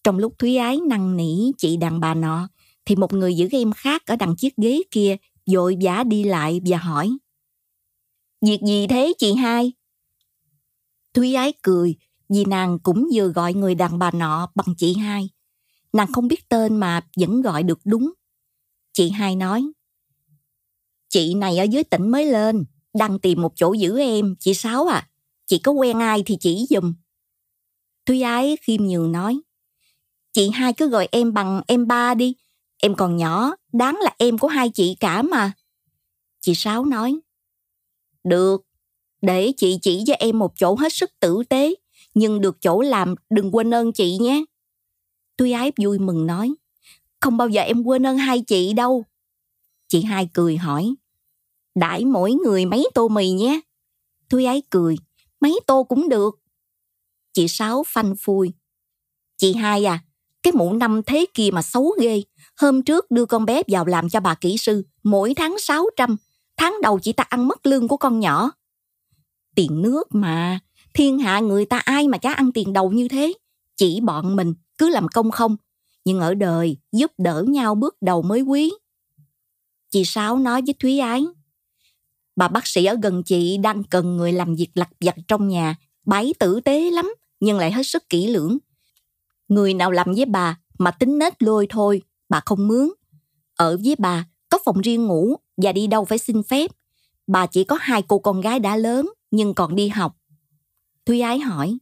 Trong 0.03 0.17
lúc 0.17 0.39
Thúy 0.39 0.55
Ái 0.55 0.79
năn 0.87 1.17
nỉ 1.17 1.51
chị 1.57 1.77
đàn 1.77 1.99
bà 1.99 2.13
nọ, 2.13 2.47
thì 2.89 2.96
một 2.96 3.13
người 3.13 3.36
giữ 3.36 3.48
em 3.51 3.72
khác 3.72 4.05
ở 4.05 4.15
đằng 4.15 4.36
chiếc 4.36 4.58
ghế 4.58 4.81
kia 4.91 5.15
vội 5.51 5.77
vã 5.81 6.03
đi 6.03 6.24
lại 6.24 6.62
và 6.65 6.77
hỏi. 6.77 7.17
Việc 8.41 8.60
gì 8.67 8.88
thế 8.88 9.13
chị 9.17 9.34
hai? 9.34 9.74
Thúy 11.13 11.34
Ái 11.34 11.53
cười 11.62 11.96
vì 12.29 12.46
nàng 12.46 12.79
cũng 12.79 13.08
vừa 13.13 13.27
gọi 13.27 13.53
người 13.53 13.75
đàn 13.75 14.00
bà 14.00 14.12
nọ 14.12 14.51
bằng 14.55 14.75
chị 14.77 14.93
hai. 14.93 15.29
Nàng 15.93 16.12
không 16.12 16.27
biết 16.27 16.50
tên 16.50 16.77
mà 16.77 17.01
vẫn 17.19 17.41
gọi 17.41 17.63
được 17.63 17.79
đúng. 17.86 18.13
Chị 18.93 19.10
hai 19.10 19.36
nói. 19.36 19.63
Chị 21.10 21.34
này 21.34 21.58
ở 21.58 21.63
dưới 21.63 21.84
tỉnh 21.84 22.12
mới 22.12 22.25
lên, 22.25 22.65
đang 22.93 23.19
tìm 23.19 23.41
một 23.41 23.53
chỗ 23.55 23.74
giữ 23.74 24.00
em, 24.00 24.36
chị 24.39 24.53
Sáu 24.53 24.86
à. 24.86 25.10
Chị 25.46 25.60
có 25.60 25.72
quen 25.72 26.00
ai 26.00 26.24
thì 26.25 26.38
chỉ 26.39 26.65
dùm. 26.69 26.93
Thúy 28.05 28.22
Ái 28.22 28.58
khiêm 28.62 28.81
nhường 28.84 29.12
nói. 29.12 29.39
Chị 30.34 30.50
hai 30.50 30.74
cứ 30.74 30.89
gọi 30.89 31.08
em 31.12 31.34
bằng 31.34 31.62
em 31.67 31.88
ba 31.88 32.13
đi. 32.13 32.36
Em 32.81 32.95
còn 32.95 33.17
nhỏ, 33.17 33.55
đáng 33.74 33.98
là 34.03 34.15
em 34.17 34.38
của 34.38 34.48
hai 34.48 34.69
chị 34.69 34.95
cả 35.00 35.21
mà. 35.21 35.51
Chị 36.41 36.55
Sáu 36.55 36.86
nói. 36.86 37.19
Được, 38.24 38.65
để 39.21 39.51
chị 39.57 39.79
chỉ 39.81 40.03
cho 40.07 40.13
em 40.13 40.39
một 40.39 40.53
chỗ 40.55 40.75
hết 40.75 40.93
sức 40.93 41.12
tử 41.19 41.43
tế, 41.50 41.75
nhưng 42.13 42.41
được 42.41 42.57
chỗ 42.62 42.81
làm 42.81 43.15
đừng 43.29 43.55
quên 43.55 43.74
ơn 43.74 43.93
chị 43.93 44.17
nhé. 44.17 44.43
Tuy 45.38 45.51
ái 45.51 45.71
vui 45.83 46.00
mừng 46.00 46.25
nói, 46.25 46.53
không 47.19 47.38
bao 47.38 47.50
giờ 47.50 47.62
em 47.62 47.83
quên 47.83 48.05
ơn 48.05 48.17
hai 48.17 48.41
chị 48.41 48.74
đâu. 48.74 49.05
Chị 49.88 50.01
hai 50.01 50.29
cười 50.33 50.57
hỏi, 50.57 50.95
đãi 51.75 52.05
mỗi 52.05 52.33
người 52.33 52.65
mấy 52.65 52.88
tô 52.93 53.07
mì 53.07 53.31
nhé. 53.31 53.59
Tuy 54.29 54.45
ái 54.45 54.62
cười, 54.69 54.95
mấy 55.39 55.59
tô 55.67 55.83
cũng 55.83 56.09
được. 56.09 56.39
Chị 57.33 57.48
Sáu 57.48 57.83
phanh 57.88 58.15
phui. 58.21 58.53
Chị 59.38 59.53
hai 59.53 59.86
à, 59.86 60.03
cái 60.43 60.53
mụ 60.53 60.74
năm 60.74 61.01
thế 61.05 61.25
kia 61.33 61.50
mà 61.53 61.62
xấu 61.62 61.91
ghê. 62.01 62.21
Hôm 62.61 62.81
trước 62.81 63.11
đưa 63.11 63.25
con 63.25 63.45
bé 63.45 63.61
vào 63.67 63.85
làm 63.85 64.09
cho 64.09 64.19
bà 64.19 64.35
kỹ 64.35 64.57
sư, 64.57 64.83
mỗi 65.03 65.33
tháng 65.35 65.55
600. 65.59 66.17
Tháng 66.57 66.75
đầu 66.81 66.99
chị 66.99 67.13
ta 67.13 67.23
ăn 67.23 67.47
mất 67.47 67.65
lương 67.65 67.87
của 67.87 67.97
con 67.97 68.19
nhỏ. 68.19 68.51
Tiền 69.55 69.81
nước 69.81 70.15
mà, 70.15 70.59
thiên 70.93 71.19
hạ 71.19 71.39
người 71.39 71.65
ta 71.65 71.77
ai 71.77 72.07
mà 72.07 72.17
chả 72.17 72.33
ăn 72.33 72.51
tiền 72.51 72.73
đầu 72.73 72.91
như 72.91 73.07
thế. 73.07 73.33
Chỉ 73.75 73.99
bọn 74.01 74.35
mình 74.35 74.53
cứ 74.77 74.89
làm 74.89 75.07
công 75.07 75.31
không. 75.31 75.55
Nhưng 76.05 76.19
ở 76.19 76.33
đời 76.33 76.77
giúp 76.91 77.11
đỡ 77.17 77.43
nhau 77.47 77.75
bước 77.75 77.95
đầu 78.01 78.21
mới 78.21 78.41
quý. 78.41 78.71
Chị 79.89 80.05
Sáu 80.05 80.37
nói 80.37 80.61
với 80.65 80.75
Thúy 80.79 80.99
Ái. 80.99 81.25
Bà 82.35 82.47
bác 82.47 82.67
sĩ 82.67 82.85
ở 82.85 82.95
gần 83.03 83.23
chị 83.23 83.57
đang 83.57 83.83
cần 83.83 84.17
người 84.17 84.31
làm 84.31 84.55
việc 84.55 84.69
lặt 84.75 84.89
vặt 85.01 85.15
trong 85.27 85.47
nhà. 85.47 85.75
bái 86.05 86.33
tử 86.39 86.59
tế 86.59 86.91
lắm, 86.91 87.13
nhưng 87.39 87.57
lại 87.57 87.71
hết 87.71 87.83
sức 87.83 88.09
kỹ 88.09 88.27
lưỡng. 88.27 88.57
Người 89.47 89.73
nào 89.73 89.91
làm 89.91 90.13
với 90.13 90.25
bà 90.25 90.57
mà 90.77 90.91
tính 90.91 91.17
nết 91.17 91.43
lôi 91.43 91.67
thôi, 91.69 92.01
bà 92.29 92.41
không 92.45 92.67
mướn. 92.67 92.89
Ở 93.55 93.77
với 93.83 93.95
bà 94.00 94.25
có 94.50 94.59
phòng 94.65 94.81
riêng 94.81 95.05
ngủ 95.05 95.36
và 95.57 95.71
đi 95.71 95.88
đâu 95.88 96.05
phải 96.05 96.17
xin 96.17 96.43
phép. 96.43 96.71
Bà 97.27 97.45
chỉ 97.45 97.63
có 97.63 97.77
hai 97.81 98.01
cô 98.01 98.19
con 98.19 98.41
gái 98.41 98.59
đã 98.59 98.75
lớn 98.75 99.09
nhưng 99.31 99.53
còn 99.53 99.75
đi 99.75 99.88
học. 99.88 100.15
Thúy 101.05 101.21
Ái 101.21 101.39
hỏi, 101.39 101.77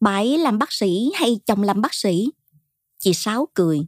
bà 0.00 0.14
ấy 0.14 0.38
làm 0.38 0.58
bác 0.58 0.72
sĩ 0.72 1.12
hay 1.14 1.40
chồng 1.46 1.62
làm 1.62 1.80
bác 1.80 1.94
sĩ? 1.94 2.30
Chị 2.98 3.14
Sáu 3.14 3.48
cười, 3.54 3.86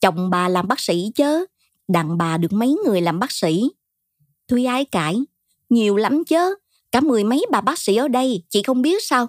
chồng 0.00 0.30
bà 0.30 0.48
làm 0.48 0.68
bác 0.68 0.80
sĩ 0.80 1.12
chứ, 1.14 1.46
đàn 1.88 2.18
bà 2.18 2.36
được 2.36 2.52
mấy 2.52 2.76
người 2.84 3.00
làm 3.00 3.18
bác 3.18 3.32
sĩ. 3.32 3.70
Thúy 4.48 4.64
Ái 4.64 4.84
cãi, 4.84 5.16
nhiều 5.68 5.96
lắm 5.96 6.24
chứ, 6.24 6.54
cả 6.92 7.00
mười 7.00 7.24
mấy 7.24 7.46
bà 7.50 7.60
bác 7.60 7.78
sĩ 7.78 7.96
ở 7.96 8.08
đây, 8.08 8.44
chị 8.48 8.62
không 8.62 8.82
biết 8.82 9.02
sao. 9.02 9.26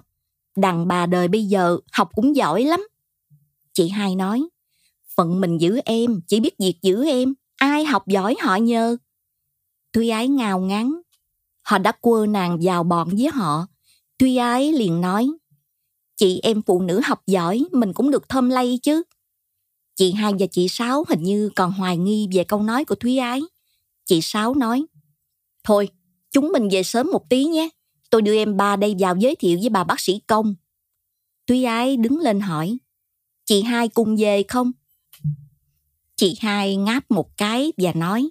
Đàn 0.56 0.88
bà 0.88 1.06
đời 1.06 1.28
bây 1.28 1.44
giờ 1.44 1.78
học 1.92 2.08
cũng 2.14 2.36
giỏi 2.36 2.64
lắm. 2.64 2.88
Chị 3.72 3.88
hai 3.88 4.16
nói, 4.16 4.48
phận 5.18 5.40
mình 5.40 5.58
giữ 5.58 5.80
em, 5.84 6.20
chỉ 6.26 6.40
biết 6.40 6.54
việc 6.58 6.78
giữ 6.82 7.04
em, 7.06 7.34
ai 7.56 7.84
học 7.84 8.08
giỏi 8.08 8.36
họ 8.40 8.56
nhờ. 8.56 8.96
Thúy 9.92 10.08
Ái 10.08 10.28
ngào 10.28 10.60
ngán, 10.60 10.92
họ 11.62 11.78
đã 11.78 11.92
quơ 11.92 12.26
nàng 12.26 12.58
vào 12.62 12.84
bọn 12.84 13.08
với 13.08 13.28
họ. 13.28 13.66
Thúy 14.18 14.36
Ái 14.36 14.72
liền 14.72 15.00
nói, 15.00 15.28
chị 16.16 16.40
em 16.42 16.62
phụ 16.62 16.82
nữ 16.82 17.00
học 17.04 17.22
giỏi, 17.26 17.64
mình 17.72 17.92
cũng 17.92 18.10
được 18.10 18.28
thơm 18.28 18.50
lây 18.50 18.78
chứ. 18.82 19.02
Chị 19.96 20.12
hai 20.12 20.32
và 20.38 20.46
chị 20.50 20.68
Sáu 20.68 21.04
hình 21.08 21.22
như 21.22 21.50
còn 21.56 21.72
hoài 21.72 21.96
nghi 21.96 22.28
về 22.32 22.44
câu 22.44 22.62
nói 22.62 22.84
của 22.84 22.94
Thúy 22.94 23.18
Ái. 23.18 23.40
Chị 24.04 24.20
Sáu 24.22 24.54
nói, 24.54 24.86
thôi, 25.64 25.88
chúng 26.30 26.52
mình 26.52 26.68
về 26.72 26.82
sớm 26.82 27.10
một 27.12 27.28
tí 27.30 27.44
nhé. 27.44 27.68
Tôi 28.10 28.22
đưa 28.22 28.36
em 28.36 28.56
ba 28.56 28.76
đây 28.76 28.94
vào 28.98 29.16
giới 29.16 29.36
thiệu 29.36 29.58
với 29.60 29.68
bà 29.68 29.84
bác 29.84 30.00
sĩ 30.00 30.20
công. 30.26 30.54
Thúy 31.46 31.64
Ái 31.64 31.96
đứng 31.96 32.18
lên 32.18 32.40
hỏi, 32.40 32.78
chị 33.44 33.62
hai 33.62 33.88
cùng 33.88 34.16
về 34.16 34.42
không? 34.48 34.72
Chị 36.18 36.36
hai 36.40 36.76
ngáp 36.76 37.10
một 37.10 37.36
cái 37.36 37.72
và 37.76 37.92
nói, 37.92 38.30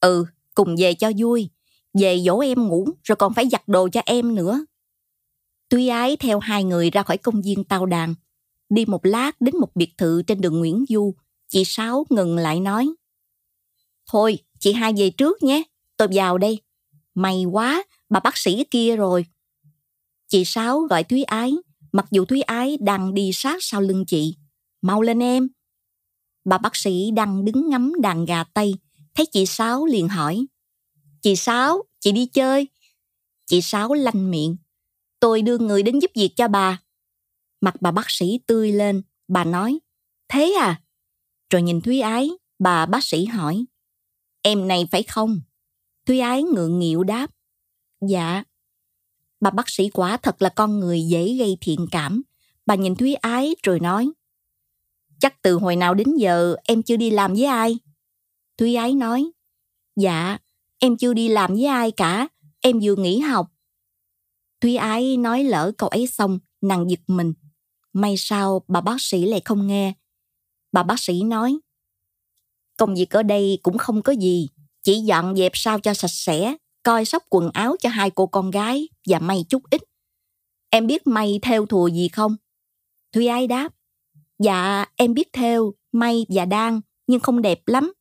ừ, 0.00 0.24
cùng 0.54 0.74
về 0.78 0.94
cho 0.94 1.10
vui, 1.18 1.50
về 1.94 2.20
dỗ 2.20 2.38
em 2.38 2.68
ngủ 2.68 2.88
rồi 3.02 3.16
còn 3.16 3.34
phải 3.34 3.48
giặt 3.48 3.68
đồ 3.68 3.88
cho 3.88 4.02
em 4.06 4.34
nữa. 4.34 4.64
Tuy 5.68 5.88
ái 5.88 6.16
theo 6.16 6.38
hai 6.38 6.64
người 6.64 6.90
ra 6.90 7.02
khỏi 7.02 7.18
công 7.18 7.42
viên 7.42 7.64
tàu 7.64 7.86
đàn, 7.86 8.14
đi 8.68 8.84
một 8.84 9.06
lát 9.06 9.40
đến 9.40 9.56
một 9.56 9.76
biệt 9.76 9.94
thự 9.98 10.22
trên 10.22 10.40
đường 10.40 10.58
Nguyễn 10.58 10.84
Du, 10.88 11.14
chị 11.48 11.64
Sáu 11.64 12.06
ngừng 12.10 12.36
lại 12.36 12.60
nói, 12.60 12.88
thôi, 14.12 14.38
chị 14.58 14.72
hai 14.72 14.92
về 14.96 15.10
trước 15.10 15.42
nhé, 15.42 15.62
tôi 15.96 16.08
vào 16.12 16.38
đây. 16.38 16.58
May 17.14 17.44
quá, 17.44 17.84
bà 18.08 18.20
bác 18.20 18.36
sĩ 18.36 18.64
kia 18.70 18.96
rồi. 18.96 19.26
Chị 20.28 20.44
Sáu 20.44 20.80
gọi 20.80 21.04
Thúy 21.04 21.22
Ái, 21.22 21.52
mặc 21.92 22.06
dù 22.10 22.24
Thúy 22.24 22.42
Ái 22.42 22.78
đang 22.80 23.14
đi 23.14 23.30
sát 23.32 23.56
sau 23.60 23.80
lưng 23.80 24.04
chị. 24.06 24.36
Mau 24.82 25.02
lên 25.02 25.22
em. 25.22 25.48
Bà 26.44 26.58
bác 26.58 26.76
sĩ 26.76 27.10
đang 27.10 27.44
đứng 27.44 27.68
ngắm 27.68 27.92
đàn 28.02 28.24
gà 28.24 28.44
Tây, 28.44 28.74
thấy 29.14 29.26
chị 29.26 29.46
Sáu 29.46 29.86
liền 29.86 30.08
hỏi. 30.08 30.46
Chị 31.22 31.36
Sáu, 31.36 31.82
chị 32.00 32.12
đi 32.12 32.26
chơi. 32.26 32.68
Chị 33.46 33.62
Sáu 33.62 33.94
lanh 33.94 34.30
miệng. 34.30 34.56
Tôi 35.20 35.42
đưa 35.42 35.58
người 35.58 35.82
đến 35.82 35.98
giúp 35.98 36.10
việc 36.14 36.32
cho 36.36 36.48
bà. 36.48 36.80
Mặt 37.60 37.74
bà 37.80 37.90
bác 37.90 38.10
sĩ 38.10 38.40
tươi 38.46 38.72
lên, 38.72 39.02
bà 39.28 39.44
nói. 39.44 39.78
Thế 40.28 40.56
à? 40.60 40.82
Rồi 41.50 41.62
nhìn 41.62 41.80
Thúy 41.80 42.00
Ái, 42.00 42.30
bà 42.58 42.86
bác 42.86 43.04
sĩ 43.04 43.24
hỏi. 43.24 43.64
Em 44.42 44.68
này 44.68 44.88
phải 44.90 45.02
không? 45.02 45.40
Thúy 46.06 46.20
Ái 46.20 46.42
ngượng 46.42 46.78
nghịu 46.78 47.04
đáp. 47.04 47.30
Dạ. 48.08 48.44
Bà 49.40 49.50
bác 49.50 49.68
sĩ 49.68 49.90
quả 49.90 50.16
thật 50.16 50.42
là 50.42 50.48
con 50.48 50.80
người 50.80 51.02
dễ 51.02 51.36
gây 51.38 51.58
thiện 51.60 51.86
cảm. 51.90 52.22
Bà 52.66 52.74
nhìn 52.74 52.96
Thúy 52.96 53.14
Ái 53.14 53.54
rồi 53.62 53.80
nói. 53.80 54.10
Chắc 55.20 55.42
từ 55.42 55.54
hồi 55.54 55.76
nào 55.76 55.94
đến 55.94 56.16
giờ 56.16 56.56
em 56.64 56.82
chưa 56.82 56.96
đi 56.96 57.10
làm 57.10 57.32
với 57.32 57.44
ai? 57.44 57.78
Thúy 58.58 58.74
Ái 58.74 58.94
nói. 58.94 59.30
Dạ, 59.96 60.38
em 60.78 60.96
chưa 60.96 61.14
đi 61.14 61.28
làm 61.28 61.54
với 61.54 61.66
ai 61.66 61.90
cả. 61.90 62.28
Em 62.60 62.80
vừa 62.82 62.96
nghỉ 62.96 63.18
học. 63.18 63.50
Thúy 64.60 64.76
Ái 64.76 65.16
nói 65.16 65.44
lỡ 65.44 65.72
câu 65.78 65.88
ấy 65.88 66.06
xong, 66.06 66.38
nàng 66.60 66.90
giật 66.90 67.00
mình. 67.06 67.32
May 67.92 68.14
sao 68.16 68.62
bà 68.68 68.80
bác 68.80 68.96
sĩ 69.00 69.24
lại 69.24 69.40
không 69.44 69.66
nghe. 69.66 69.92
Bà 70.72 70.82
bác 70.82 71.00
sĩ 71.00 71.22
nói. 71.22 71.58
Công 72.76 72.94
việc 72.94 73.10
ở 73.10 73.22
đây 73.22 73.58
cũng 73.62 73.78
không 73.78 74.02
có 74.02 74.12
gì. 74.12 74.48
Chỉ 74.82 75.00
dọn 75.00 75.36
dẹp 75.36 75.52
sao 75.54 75.80
cho 75.80 75.94
sạch 75.94 76.10
sẽ, 76.10 76.56
coi 76.82 77.04
sóc 77.04 77.24
quần 77.30 77.50
áo 77.52 77.76
cho 77.80 77.88
hai 77.88 78.10
cô 78.10 78.26
con 78.26 78.50
gái 78.50 78.88
và 79.06 79.18
may 79.18 79.44
chút 79.48 79.62
ít. 79.70 79.82
Em 80.70 80.86
biết 80.86 81.06
may 81.06 81.38
theo 81.42 81.66
thùa 81.66 81.88
gì 81.88 82.08
không? 82.08 82.36
Thúy 83.12 83.26
Ái 83.26 83.46
đáp. 83.46 83.74
Dạ, 84.42 84.84
em 84.96 85.14
biết 85.14 85.28
theo, 85.32 85.72
may 85.92 86.26
và 86.28 86.44
đan, 86.44 86.80
nhưng 87.06 87.20
không 87.20 87.42
đẹp 87.42 87.60
lắm. 87.66 87.92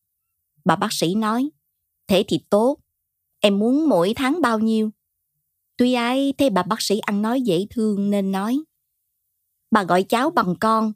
Bà 0.65 0.75
bác 0.75 0.93
sĩ 0.93 1.15
nói, 1.15 1.49
thế 2.07 2.23
thì 2.27 2.39
tốt. 2.49 2.77
Em 3.39 3.59
muốn 3.59 3.89
mỗi 3.89 4.13
tháng 4.15 4.41
bao 4.41 4.59
nhiêu? 4.59 4.89
Tuy 5.77 5.93
ai 5.93 6.33
thấy 6.37 6.49
bà 6.49 6.63
bác 6.63 6.81
sĩ 6.81 6.99
ăn 6.99 7.21
nói 7.21 7.41
dễ 7.41 7.65
thương 7.69 8.09
nên 8.09 8.31
nói. 8.31 8.59
Bà 9.71 9.83
gọi 9.83 10.03
cháu 10.03 10.29
bằng 10.29 10.55
con. 10.61 10.93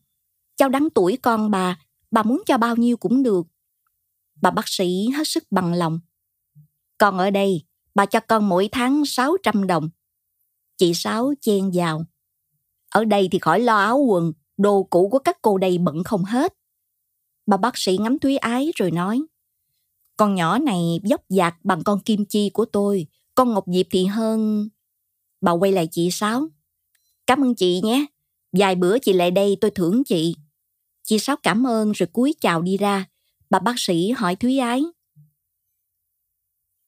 Cháu 0.55 0.69
đáng 0.69 0.87
tuổi 0.95 1.17
con 1.21 1.51
bà, 1.51 1.79
bà 2.11 2.23
muốn 2.23 2.41
cho 2.45 2.57
bao 2.57 2.75
nhiêu 2.75 2.97
cũng 2.97 3.23
được. 3.23 3.47
Bà 4.41 4.51
bác 4.51 4.67
sĩ 4.67 5.09
hết 5.15 5.27
sức 5.27 5.43
bằng 5.51 5.73
lòng. 5.73 5.99
Con 6.97 7.17
ở 7.17 7.29
đây, 7.29 7.65
bà 7.95 8.05
cho 8.05 8.19
con 8.19 8.49
mỗi 8.49 8.69
tháng 8.71 9.05
600 9.05 9.67
đồng. 9.67 9.89
Chị 10.77 10.93
Sáu 10.93 11.33
chen 11.41 11.71
vào. 11.73 12.05
Ở 12.89 13.05
đây 13.05 13.27
thì 13.31 13.39
khỏi 13.39 13.59
lo 13.59 13.77
áo 13.77 13.97
quần, 13.97 14.33
đồ 14.57 14.83
cũ 14.83 15.09
của 15.11 15.19
các 15.19 15.37
cô 15.41 15.57
đây 15.57 15.77
bận 15.77 16.03
không 16.03 16.23
hết. 16.23 16.53
Bà 17.45 17.57
bác 17.57 17.77
sĩ 17.77 17.97
ngắm 17.97 18.19
Thúy 18.19 18.37
Ái 18.37 18.71
rồi 18.75 18.91
nói, 18.91 19.21
con 20.17 20.35
nhỏ 20.35 20.59
này 20.59 20.99
dốc 21.03 21.21
dạc 21.29 21.55
bằng 21.63 21.83
con 21.83 21.99
kim 21.99 22.25
chi 22.25 22.49
của 22.49 22.65
tôi, 22.65 23.07
con 23.35 23.53
Ngọc 23.53 23.63
Diệp 23.67 23.85
thì 23.91 24.05
hơn... 24.05 24.69
Bà 25.41 25.51
quay 25.51 25.71
lại 25.71 25.87
chị 25.91 26.11
Sáu. 26.11 26.47
Cảm 27.27 27.43
ơn 27.43 27.55
chị 27.55 27.81
nhé, 27.83 28.05
vài 28.51 28.75
bữa 28.75 28.99
chị 28.99 29.13
lại 29.13 29.31
đây 29.31 29.57
tôi 29.61 29.71
thưởng 29.71 30.03
chị. 30.03 30.35
Chị 31.03 31.19
Sáu 31.19 31.35
cảm 31.43 31.67
ơn 31.67 31.91
rồi 31.91 32.07
cúi 32.13 32.35
chào 32.41 32.61
đi 32.61 32.77
ra. 32.77 33.05
Bà 33.49 33.59
bác 33.59 33.73
sĩ 33.77 34.11
hỏi 34.11 34.35
Thúy 34.35 34.57
Ái. 34.57 34.83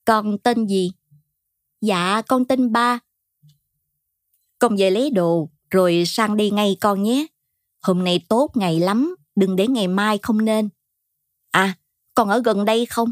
Con 0.06 0.38
tên 0.38 0.68
gì? 0.68 0.92
Dạ, 1.82 2.22
con 2.28 2.46
tên 2.46 2.72
Ba. 2.72 3.00
Con 4.60 4.76
về 4.76 4.90
lấy 4.90 5.10
đồ, 5.10 5.50
rồi 5.70 6.04
sang 6.06 6.38
đi 6.38 6.50
ngay 6.50 6.78
con 6.82 7.04
nhé. 7.04 7.26
Hôm 7.86 8.04
nay 8.04 8.26
tốt 8.30 8.52
ngày 8.56 8.80
lắm, 8.80 9.16
đừng 9.36 9.56
để 9.56 9.68
ngày 9.68 9.88
mai 9.88 10.18
không 10.18 10.46
nên. 10.46 10.70
À, 11.52 11.78
còn 12.14 12.30
ở 12.30 12.42
gần 12.46 12.66
đây 12.66 12.86
không? 12.86 13.12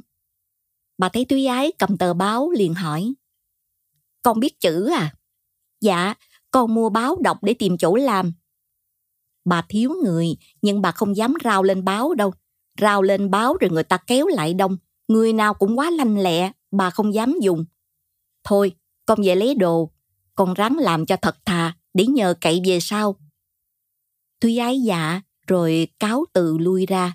Bà 0.98 1.10
thấy 1.10 1.26
Thúy 1.26 1.46
Ái 1.46 1.72
cầm 1.80 1.98
tờ 1.98 2.14
báo 2.14 2.52
liền 2.52 2.74
hỏi. 2.74 3.14
Con 4.22 4.40
biết 4.40 4.60
chữ 4.60 4.90
à? 4.90 5.14
Dạ, 5.82 6.14
con 6.52 6.74
mua 6.74 6.90
báo 6.90 7.16
đọc 7.22 7.44
để 7.44 7.54
tìm 7.54 7.78
chỗ 7.78 7.96
làm. 7.96 8.34
Bà 9.46 9.62
thiếu 9.70 9.94
người, 10.04 10.28
nhưng 10.62 10.82
bà 10.82 10.92
không 10.92 11.18
dám 11.18 11.34
rao 11.44 11.64
lên 11.64 11.86
báo 11.86 12.14
đâu. 12.14 12.34
Rao 12.82 13.02
lên 13.02 13.32
báo 13.32 13.58
rồi 13.60 13.70
người 13.70 13.84
ta 13.84 13.98
kéo 13.98 14.28
lại 14.28 14.54
đông. 14.54 14.78
Người 15.08 15.34
nào 15.34 15.54
cũng 15.54 15.80
quá 15.80 15.90
lanh 15.90 16.18
lẹ, 16.18 16.52
bà 16.72 16.90
không 16.90 17.14
dám 17.14 17.36
dùng. 17.42 17.66
Thôi, 18.44 18.76
con 19.06 19.20
về 19.24 19.36
lấy 19.36 19.56
đồ. 19.56 19.92
Con 20.36 20.54
ráng 20.54 20.78
làm 20.78 21.06
cho 21.06 21.16
thật 21.16 21.46
thà, 21.46 21.78
để 21.94 22.06
nhờ 22.06 22.34
cậy 22.42 22.62
về 22.66 22.80
sau. 22.80 23.16
Thúy 24.44 24.58
ái 24.58 24.82
dạ, 24.82 25.22
rồi 25.48 25.88
cáo 26.00 26.26
từ 26.34 26.58
lui 26.58 26.86
ra. 26.86 27.14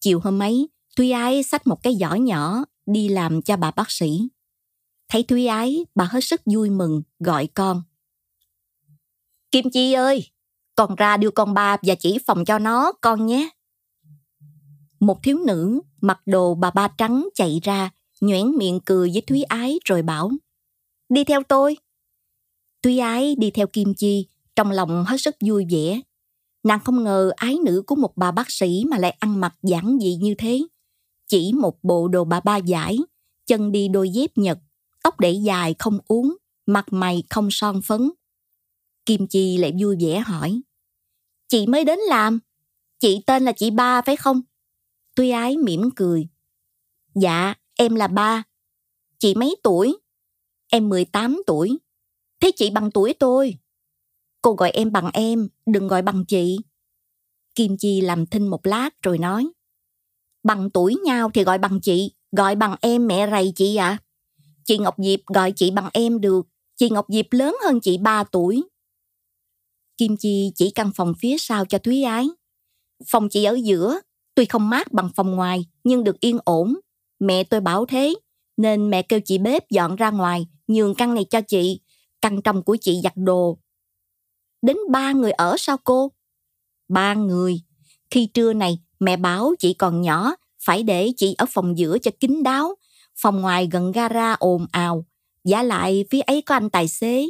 Chiều 0.00 0.20
hôm 0.20 0.42
ấy, 0.42 0.68
Thúy 0.96 1.10
ái 1.10 1.42
xách 1.42 1.66
một 1.66 1.82
cái 1.82 1.96
giỏ 2.00 2.14
nhỏ 2.14 2.64
đi 2.86 3.08
làm 3.08 3.42
cho 3.42 3.56
bà 3.56 3.70
bác 3.70 3.90
sĩ. 3.90 4.28
Thấy 5.08 5.22
Thúy 5.22 5.46
ái, 5.46 5.86
bà 5.94 6.04
hết 6.04 6.24
sức 6.24 6.40
vui 6.46 6.70
mừng, 6.70 7.02
gọi 7.18 7.46
con. 7.46 7.82
Kim 9.50 9.70
Chi 9.70 9.92
ơi, 9.92 10.30
con 10.74 10.94
ra 10.94 11.16
đưa 11.16 11.30
con 11.30 11.54
ba 11.54 11.76
và 11.82 11.94
chỉ 11.94 12.18
phòng 12.26 12.44
cho 12.44 12.58
nó 12.58 12.92
con 13.00 13.26
nhé. 13.26 13.48
Một 15.00 15.22
thiếu 15.22 15.38
nữ 15.46 15.80
mặc 16.00 16.20
đồ 16.26 16.54
bà 16.54 16.70
ba 16.70 16.88
trắng 16.88 17.28
chạy 17.34 17.60
ra, 17.62 17.90
nhoẻn 18.20 18.56
miệng 18.56 18.80
cười 18.84 19.10
với 19.12 19.22
Thúy 19.26 19.42
Ái 19.42 19.78
rồi 19.84 20.02
bảo 20.02 20.30
Đi 21.08 21.24
theo 21.24 21.42
tôi. 21.42 21.76
Thúy 22.82 22.98
Ái 22.98 23.34
đi 23.38 23.50
theo 23.50 23.66
Kim 23.66 23.94
Chi, 23.94 24.28
trong 24.56 24.70
lòng 24.70 25.04
hết 25.04 25.20
sức 25.20 25.36
vui 25.46 25.66
vẻ. 25.70 26.00
Nàng 26.62 26.80
không 26.84 27.04
ngờ 27.04 27.32
ái 27.36 27.56
nữ 27.64 27.82
của 27.86 27.94
một 27.94 28.16
bà 28.16 28.30
bác 28.30 28.50
sĩ 28.50 28.84
mà 28.90 28.98
lại 28.98 29.16
ăn 29.20 29.40
mặc 29.40 29.54
giản 29.62 29.98
dị 30.00 30.14
như 30.14 30.34
thế. 30.38 30.62
Chỉ 31.28 31.52
một 31.52 31.78
bộ 31.82 32.08
đồ 32.08 32.24
bà 32.24 32.40
ba 32.40 32.56
giải, 32.56 32.98
chân 33.46 33.72
đi 33.72 33.88
đôi 33.88 34.10
dép 34.10 34.30
nhật, 34.38 34.58
tóc 35.02 35.20
để 35.20 35.32
dài 35.32 35.74
không 35.78 35.98
uống, 36.08 36.36
mặt 36.66 36.86
mày 36.90 37.22
không 37.30 37.48
son 37.50 37.82
phấn. 37.82 38.10
Kim 39.06 39.26
Chi 39.26 39.58
lại 39.58 39.72
vui 39.80 39.96
vẻ 40.00 40.18
hỏi. 40.18 40.60
Chị 41.48 41.66
mới 41.66 41.84
đến 41.84 41.98
làm. 41.98 42.38
Chị 42.98 43.22
tên 43.26 43.44
là 43.44 43.52
chị 43.52 43.70
ba 43.70 44.02
phải 44.02 44.16
không? 44.16 44.42
Tuy 45.16 45.30
ái 45.30 45.56
mỉm 45.56 45.90
cười. 45.96 46.28
Dạ, 47.14 47.54
em 47.74 47.94
là 47.94 48.06
ba. 48.06 48.42
Chị 49.18 49.34
mấy 49.34 49.56
tuổi? 49.62 49.96
Em 50.70 50.88
18 50.88 51.42
tuổi. 51.46 51.78
Thế 52.40 52.50
chị 52.56 52.70
bằng 52.70 52.90
tuổi 52.90 53.14
tôi. 53.18 53.58
Cô 54.44 54.54
gọi 54.54 54.70
em 54.70 54.92
bằng 54.92 55.10
em, 55.12 55.48
đừng 55.66 55.88
gọi 55.88 56.02
bằng 56.02 56.24
chị. 56.24 56.58
Kim 57.54 57.76
Chi 57.76 58.00
làm 58.00 58.26
thinh 58.26 58.48
một 58.48 58.66
lát 58.66 58.90
rồi 59.02 59.18
nói. 59.18 59.48
Bằng 60.42 60.70
tuổi 60.70 60.96
nhau 61.04 61.30
thì 61.34 61.44
gọi 61.44 61.58
bằng 61.58 61.80
chị, 61.80 62.12
gọi 62.32 62.56
bằng 62.56 62.76
em 62.80 63.06
mẹ 63.06 63.30
rầy 63.30 63.52
chị 63.56 63.76
ạ. 63.76 63.88
À. 63.88 63.98
Chị 64.64 64.78
Ngọc 64.78 64.94
Diệp 64.98 65.20
gọi 65.26 65.52
chị 65.56 65.70
bằng 65.70 65.88
em 65.92 66.20
được, 66.20 66.46
chị 66.76 66.90
Ngọc 66.90 67.06
Diệp 67.08 67.26
lớn 67.30 67.56
hơn 67.64 67.80
chị 67.80 67.98
3 67.98 68.24
tuổi. 68.24 68.62
Kim 69.96 70.16
Chi 70.16 70.52
chỉ 70.54 70.70
căn 70.70 70.90
phòng 70.94 71.12
phía 71.18 71.38
sau 71.38 71.64
cho 71.64 71.78
Thúy 71.78 72.02
Ái. 72.02 72.28
Phòng 73.06 73.28
chị 73.28 73.44
ở 73.44 73.58
giữa, 73.64 74.00
tuy 74.34 74.44
không 74.44 74.70
mát 74.70 74.92
bằng 74.92 75.10
phòng 75.16 75.36
ngoài, 75.36 75.66
nhưng 75.84 76.04
được 76.04 76.20
yên 76.20 76.38
ổn. 76.44 76.74
Mẹ 77.18 77.44
tôi 77.44 77.60
bảo 77.60 77.86
thế, 77.86 78.14
nên 78.56 78.90
mẹ 78.90 79.02
kêu 79.02 79.20
chị 79.24 79.38
bếp 79.38 79.70
dọn 79.70 79.96
ra 79.96 80.10
ngoài, 80.10 80.46
nhường 80.66 80.94
căn 80.94 81.14
này 81.14 81.24
cho 81.30 81.40
chị, 81.40 81.80
căn 82.20 82.42
trong 82.42 82.62
của 82.62 82.76
chị 82.80 83.00
giặt 83.04 83.12
đồ. 83.16 83.58
Đến 84.66 84.76
ba 84.90 85.12
người 85.12 85.32
ở 85.32 85.56
sao 85.58 85.76
cô? 85.84 86.12
Ba 86.88 87.14
người. 87.14 87.60
Khi 88.10 88.26
trưa 88.26 88.52
này, 88.52 88.78
mẹ 89.00 89.16
bảo 89.16 89.54
chị 89.58 89.74
còn 89.74 90.02
nhỏ, 90.02 90.34
phải 90.64 90.82
để 90.82 91.12
chị 91.16 91.34
ở 91.38 91.46
phòng 91.50 91.78
giữa 91.78 91.98
cho 91.98 92.10
kín 92.20 92.42
đáo. 92.42 92.74
Phòng 93.16 93.40
ngoài 93.40 93.68
gần 93.72 93.92
gara 93.92 94.32
ồn 94.32 94.66
ào. 94.72 95.04
Giả 95.44 95.62
lại 95.62 96.04
phía 96.10 96.20
ấy 96.20 96.42
có 96.42 96.54
anh 96.54 96.70
tài 96.70 96.88
xế, 96.88 97.26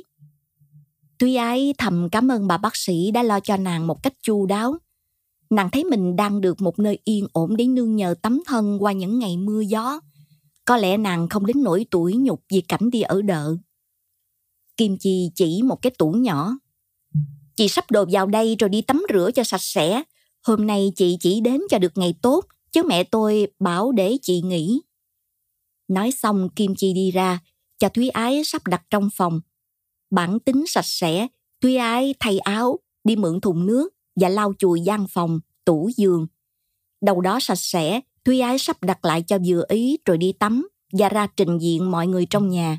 Tuy 1.18 1.34
ái 1.34 1.74
thầm 1.78 2.08
cảm 2.12 2.28
ơn 2.28 2.46
bà 2.46 2.58
bác 2.58 2.76
sĩ 2.76 3.10
đã 3.10 3.22
lo 3.22 3.40
cho 3.40 3.56
nàng 3.56 3.86
một 3.86 4.02
cách 4.02 4.14
chu 4.22 4.46
đáo. 4.46 4.78
Nàng 5.50 5.70
thấy 5.70 5.84
mình 5.84 6.16
đang 6.16 6.40
được 6.40 6.62
một 6.62 6.78
nơi 6.78 6.98
yên 7.04 7.26
ổn 7.32 7.56
để 7.56 7.66
nương 7.66 7.96
nhờ 7.96 8.14
tấm 8.22 8.42
thân 8.46 8.82
qua 8.82 8.92
những 8.92 9.18
ngày 9.18 9.36
mưa 9.36 9.60
gió. 9.60 10.00
Có 10.64 10.76
lẽ 10.76 10.96
nàng 10.96 11.28
không 11.28 11.46
đến 11.46 11.62
nỗi 11.62 11.86
tuổi 11.90 12.14
nhục 12.16 12.42
vì 12.52 12.60
cảnh 12.60 12.90
đi 12.90 13.00
ở 13.02 13.22
đợ. 13.22 13.56
Kim 14.76 14.96
Chi 14.98 15.30
chỉ 15.34 15.62
một 15.62 15.82
cái 15.82 15.92
tủ 15.98 16.10
nhỏ. 16.12 16.58
Chị 17.56 17.68
sắp 17.68 17.90
đồ 17.90 18.04
vào 18.10 18.26
đây 18.26 18.56
rồi 18.58 18.68
đi 18.68 18.82
tắm 18.82 19.02
rửa 19.12 19.30
cho 19.34 19.44
sạch 19.44 19.62
sẽ. 19.62 20.02
Hôm 20.46 20.66
nay 20.66 20.92
chị 20.96 21.16
chỉ 21.20 21.40
đến 21.40 21.60
cho 21.70 21.78
được 21.78 21.92
ngày 21.98 22.14
tốt, 22.22 22.44
chứ 22.72 22.82
mẹ 22.82 23.04
tôi 23.04 23.46
bảo 23.58 23.92
để 23.92 24.16
chị 24.22 24.40
nghỉ. 24.44 24.80
Nói 25.88 26.10
xong 26.10 26.48
Kim 26.56 26.74
Chi 26.74 26.92
đi 26.92 27.10
ra, 27.10 27.38
cho 27.78 27.88
Thúy 27.88 28.08
Ái 28.08 28.44
sắp 28.44 28.66
đặt 28.66 28.82
trong 28.90 29.08
phòng 29.14 29.40
bản 30.14 30.40
tính 30.40 30.64
sạch 30.66 30.86
sẽ, 30.86 31.28
thúy 31.62 31.76
ái 31.76 32.14
thay 32.20 32.38
áo, 32.38 32.78
đi 33.04 33.16
mượn 33.16 33.40
thùng 33.40 33.66
nước 33.66 33.88
và 34.16 34.28
lau 34.28 34.52
chùi 34.58 34.80
gian 34.80 35.06
phòng, 35.08 35.40
tủ 35.64 35.90
giường. 35.96 36.26
Đầu 37.00 37.20
đó 37.20 37.40
sạch 37.40 37.58
sẽ, 37.58 38.00
Thúy 38.24 38.40
Ái 38.40 38.58
sắp 38.58 38.82
đặt 38.82 39.04
lại 39.04 39.22
cho 39.22 39.38
vừa 39.46 39.64
ý 39.68 39.98
rồi 40.04 40.18
đi 40.18 40.32
tắm 40.32 40.68
và 40.92 41.08
ra 41.08 41.26
trình 41.36 41.58
diện 41.58 41.90
mọi 41.90 42.06
người 42.06 42.26
trong 42.26 42.48
nhà. 42.48 42.78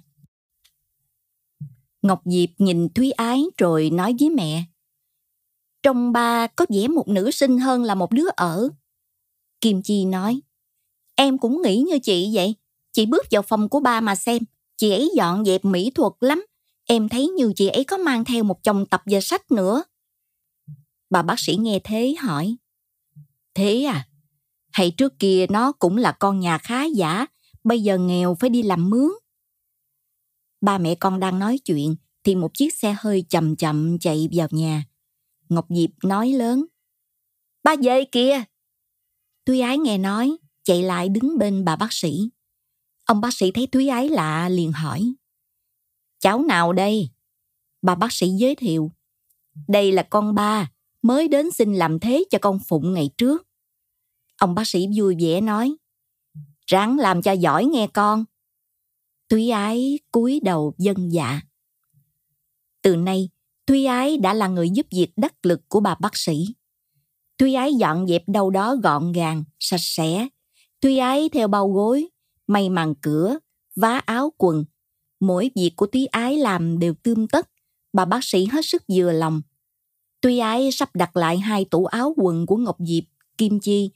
Ngọc 2.05 2.21
Diệp 2.25 2.49
nhìn 2.57 2.89
Thúy 2.89 3.11
Ái 3.11 3.43
rồi 3.57 3.89
nói 3.89 4.15
với 4.19 4.29
mẹ. 4.29 4.63
Trong 5.83 6.11
ba 6.11 6.47
có 6.47 6.65
vẻ 6.69 6.87
một 6.87 7.07
nữ 7.07 7.31
sinh 7.31 7.59
hơn 7.59 7.83
là 7.83 7.95
một 7.95 8.11
đứa 8.11 8.27
ở. 8.35 8.69
Kim 9.61 9.81
Chi 9.81 10.05
nói, 10.05 10.41
em 11.15 11.37
cũng 11.37 11.61
nghĩ 11.61 11.81
như 11.81 11.99
chị 11.99 12.29
vậy. 12.33 12.55
Chị 12.91 13.05
bước 13.05 13.25
vào 13.31 13.41
phòng 13.41 13.69
của 13.69 13.79
ba 13.79 14.01
mà 14.01 14.15
xem, 14.15 14.43
chị 14.77 14.91
ấy 14.91 15.11
dọn 15.15 15.45
dẹp 15.45 15.65
mỹ 15.65 15.91
thuật 15.95 16.13
lắm, 16.19 16.45
Em 16.85 17.09
thấy 17.09 17.27
như 17.27 17.53
chị 17.55 17.67
ấy 17.67 17.83
có 17.83 17.97
mang 17.97 18.25
theo 18.25 18.43
một 18.43 18.63
chồng 18.63 18.85
tập 18.85 19.01
và 19.05 19.19
sách 19.21 19.51
nữa. 19.51 19.83
Bà 21.09 21.21
bác 21.21 21.39
sĩ 21.39 21.55
nghe 21.55 21.79
thế 21.83 22.15
hỏi. 22.19 22.55
Thế 23.53 23.83
à? 23.83 24.07
Hay 24.71 24.91
trước 24.91 25.19
kia 25.19 25.45
nó 25.49 25.71
cũng 25.71 25.97
là 25.97 26.11
con 26.11 26.39
nhà 26.39 26.57
khá 26.57 26.83
giả, 26.83 27.25
bây 27.63 27.81
giờ 27.83 27.97
nghèo 27.97 28.35
phải 28.39 28.49
đi 28.49 28.63
làm 28.63 28.89
mướn. 28.89 29.09
Ba 30.61 30.77
mẹ 30.77 30.95
con 30.95 31.19
đang 31.19 31.39
nói 31.39 31.57
chuyện 31.65 31.95
thì 32.23 32.35
một 32.35 32.53
chiếc 32.53 32.73
xe 32.73 32.95
hơi 32.99 33.25
chậm 33.29 33.55
chậm 33.55 33.99
chạy 33.99 34.29
vào 34.31 34.47
nhà. 34.51 34.85
Ngọc 35.49 35.65
Diệp 35.69 35.89
nói 36.03 36.29
lớn. 36.29 36.65
Ba 37.63 37.75
về 37.83 38.03
kìa. 38.11 38.43
Thúy 39.45 39.59
ái 39.59 39.77
nghe 39.77 39.97
nói, 39.97 40.37
chạy 40.63 40.83
lại 40.83 41.09
đứng 41.09 41.37
bên 41.37 41.65
bà 41.65 41.75
bác 41.75 41.93
sĩ. 41.93 42.29
Ông 43.05 43.21
bác 43.21 43.33
sĩ 43.33 43.51
thấy 43.51 43.67
Thúy 43.67 43.87
ái 43.87 44.09
lạ 44.09 44.49
liền 44.49 44.71
hỏi. 44.71 45.13
Cháu 46.19 46.43
nào 46.43 46.73
đây? 46.73 47.09
Bà 47.81 47.95
bác 47.95 48.13
sĩ 48.13 48.27
giới 48.29 48.55
thiệu. 48.55 48.91
Đây 49.67 49.91
là 49.91 50.03
con 50.03 50.35
ba, 50.35 50.71
mới 51.01 51.27
đến 51.27 51.51
xin 51.51 51.73
làm 51.73 51.99
thế 51.99 52.23
cho 52.29 52.37
con 52.41 52.59
Phụng 52.67 52.93
ngày 52.93 53.09
trước. 53.17 53.47
Ông 54.37 54.55
bác 54.55 54.67
sĩ 54.67 54.87
vui 54.97 55.15
vẻ 55.19 55.41
nói. 55.41 55.75
Ráng 56.67 56.99
làm 56.99 57.21
cho 57.21 57.31
giỏi 57.31 57.65
nghe 57.65 57.87
con. 57.87 58.25
Thúy 59.29 59.49
Ái 59.49 59.99
cúi 60.11 60.39
đầu 60.43 60.73
dân 60.77 61.11
dạ. 61.11 61.41
Từ 62.81 62.95
nay, 62.95 63.29
Thúy 63.67 63.85
Ái 63.85 64.17
đã 64.17 64.33
là 64.33 64.47
người 64.47 64.69
giúp 64.69 64.87
việc 64.91 65.11
đắc 65.15 65.45
lực 65.45 65.61
của 65.69 65.79
bà 65.79 65.95
bác 65.95 66.17
sĩ. 66.17 66.45
Thúy 67.37 67.53
Ái 67.53 67.73
dọn 67.73 68.07
dẹp 68.07 68.23
đâu 68.27 68.49
đó 68.49 68.75
gọn 68.75 69.11
gàng, 69.11 69.43
sạch 69.59 69.81
sẽ. 69.81 70.27
Thúy 70.81 70.97
Ái 70.97 71.29
theo 71.29 71.47
bao 71.47 71.71
gối, 71.71 72.09
may 72.47 72.69
màn 72.69 72.95
cửa, 73.01 73.39
vá 73.75 74.01
áo 74.05 74.33
quần, 74.37 74.65
Mỗi 75.19 75.51
việc 75.55 75.73
của 75.75 75.87
Thúy 75.87 76.05
Ái 76.05 76.37
làm 76.37 76.79
đều 76.79 76.93
tươm 77.03 77.27
tất, 77.27 77.49
bà 77.93 78.05
bác 78.05 78.23
sĩ 78.23 78.45
hết 78.45 78.65
sức 78.65 78.83
vừa 78.93 79.11
lòng. 79.11 79.41
Thúy 80.21 80.39
Ái 80.39 80.71
sắp 80.71 80.95
đặt 80.95 81.17
lại 81.17 81.37
hai 81.37 81.65
tủ 81.65 81.85
áo 81.85 82.13
quần 82.17 82.45
của 82.45 82.57
Ngọc 82.57 82.77
Diệp, 82.79 83.03
Kim 83.37 83.59
Chi, 83.59 83.91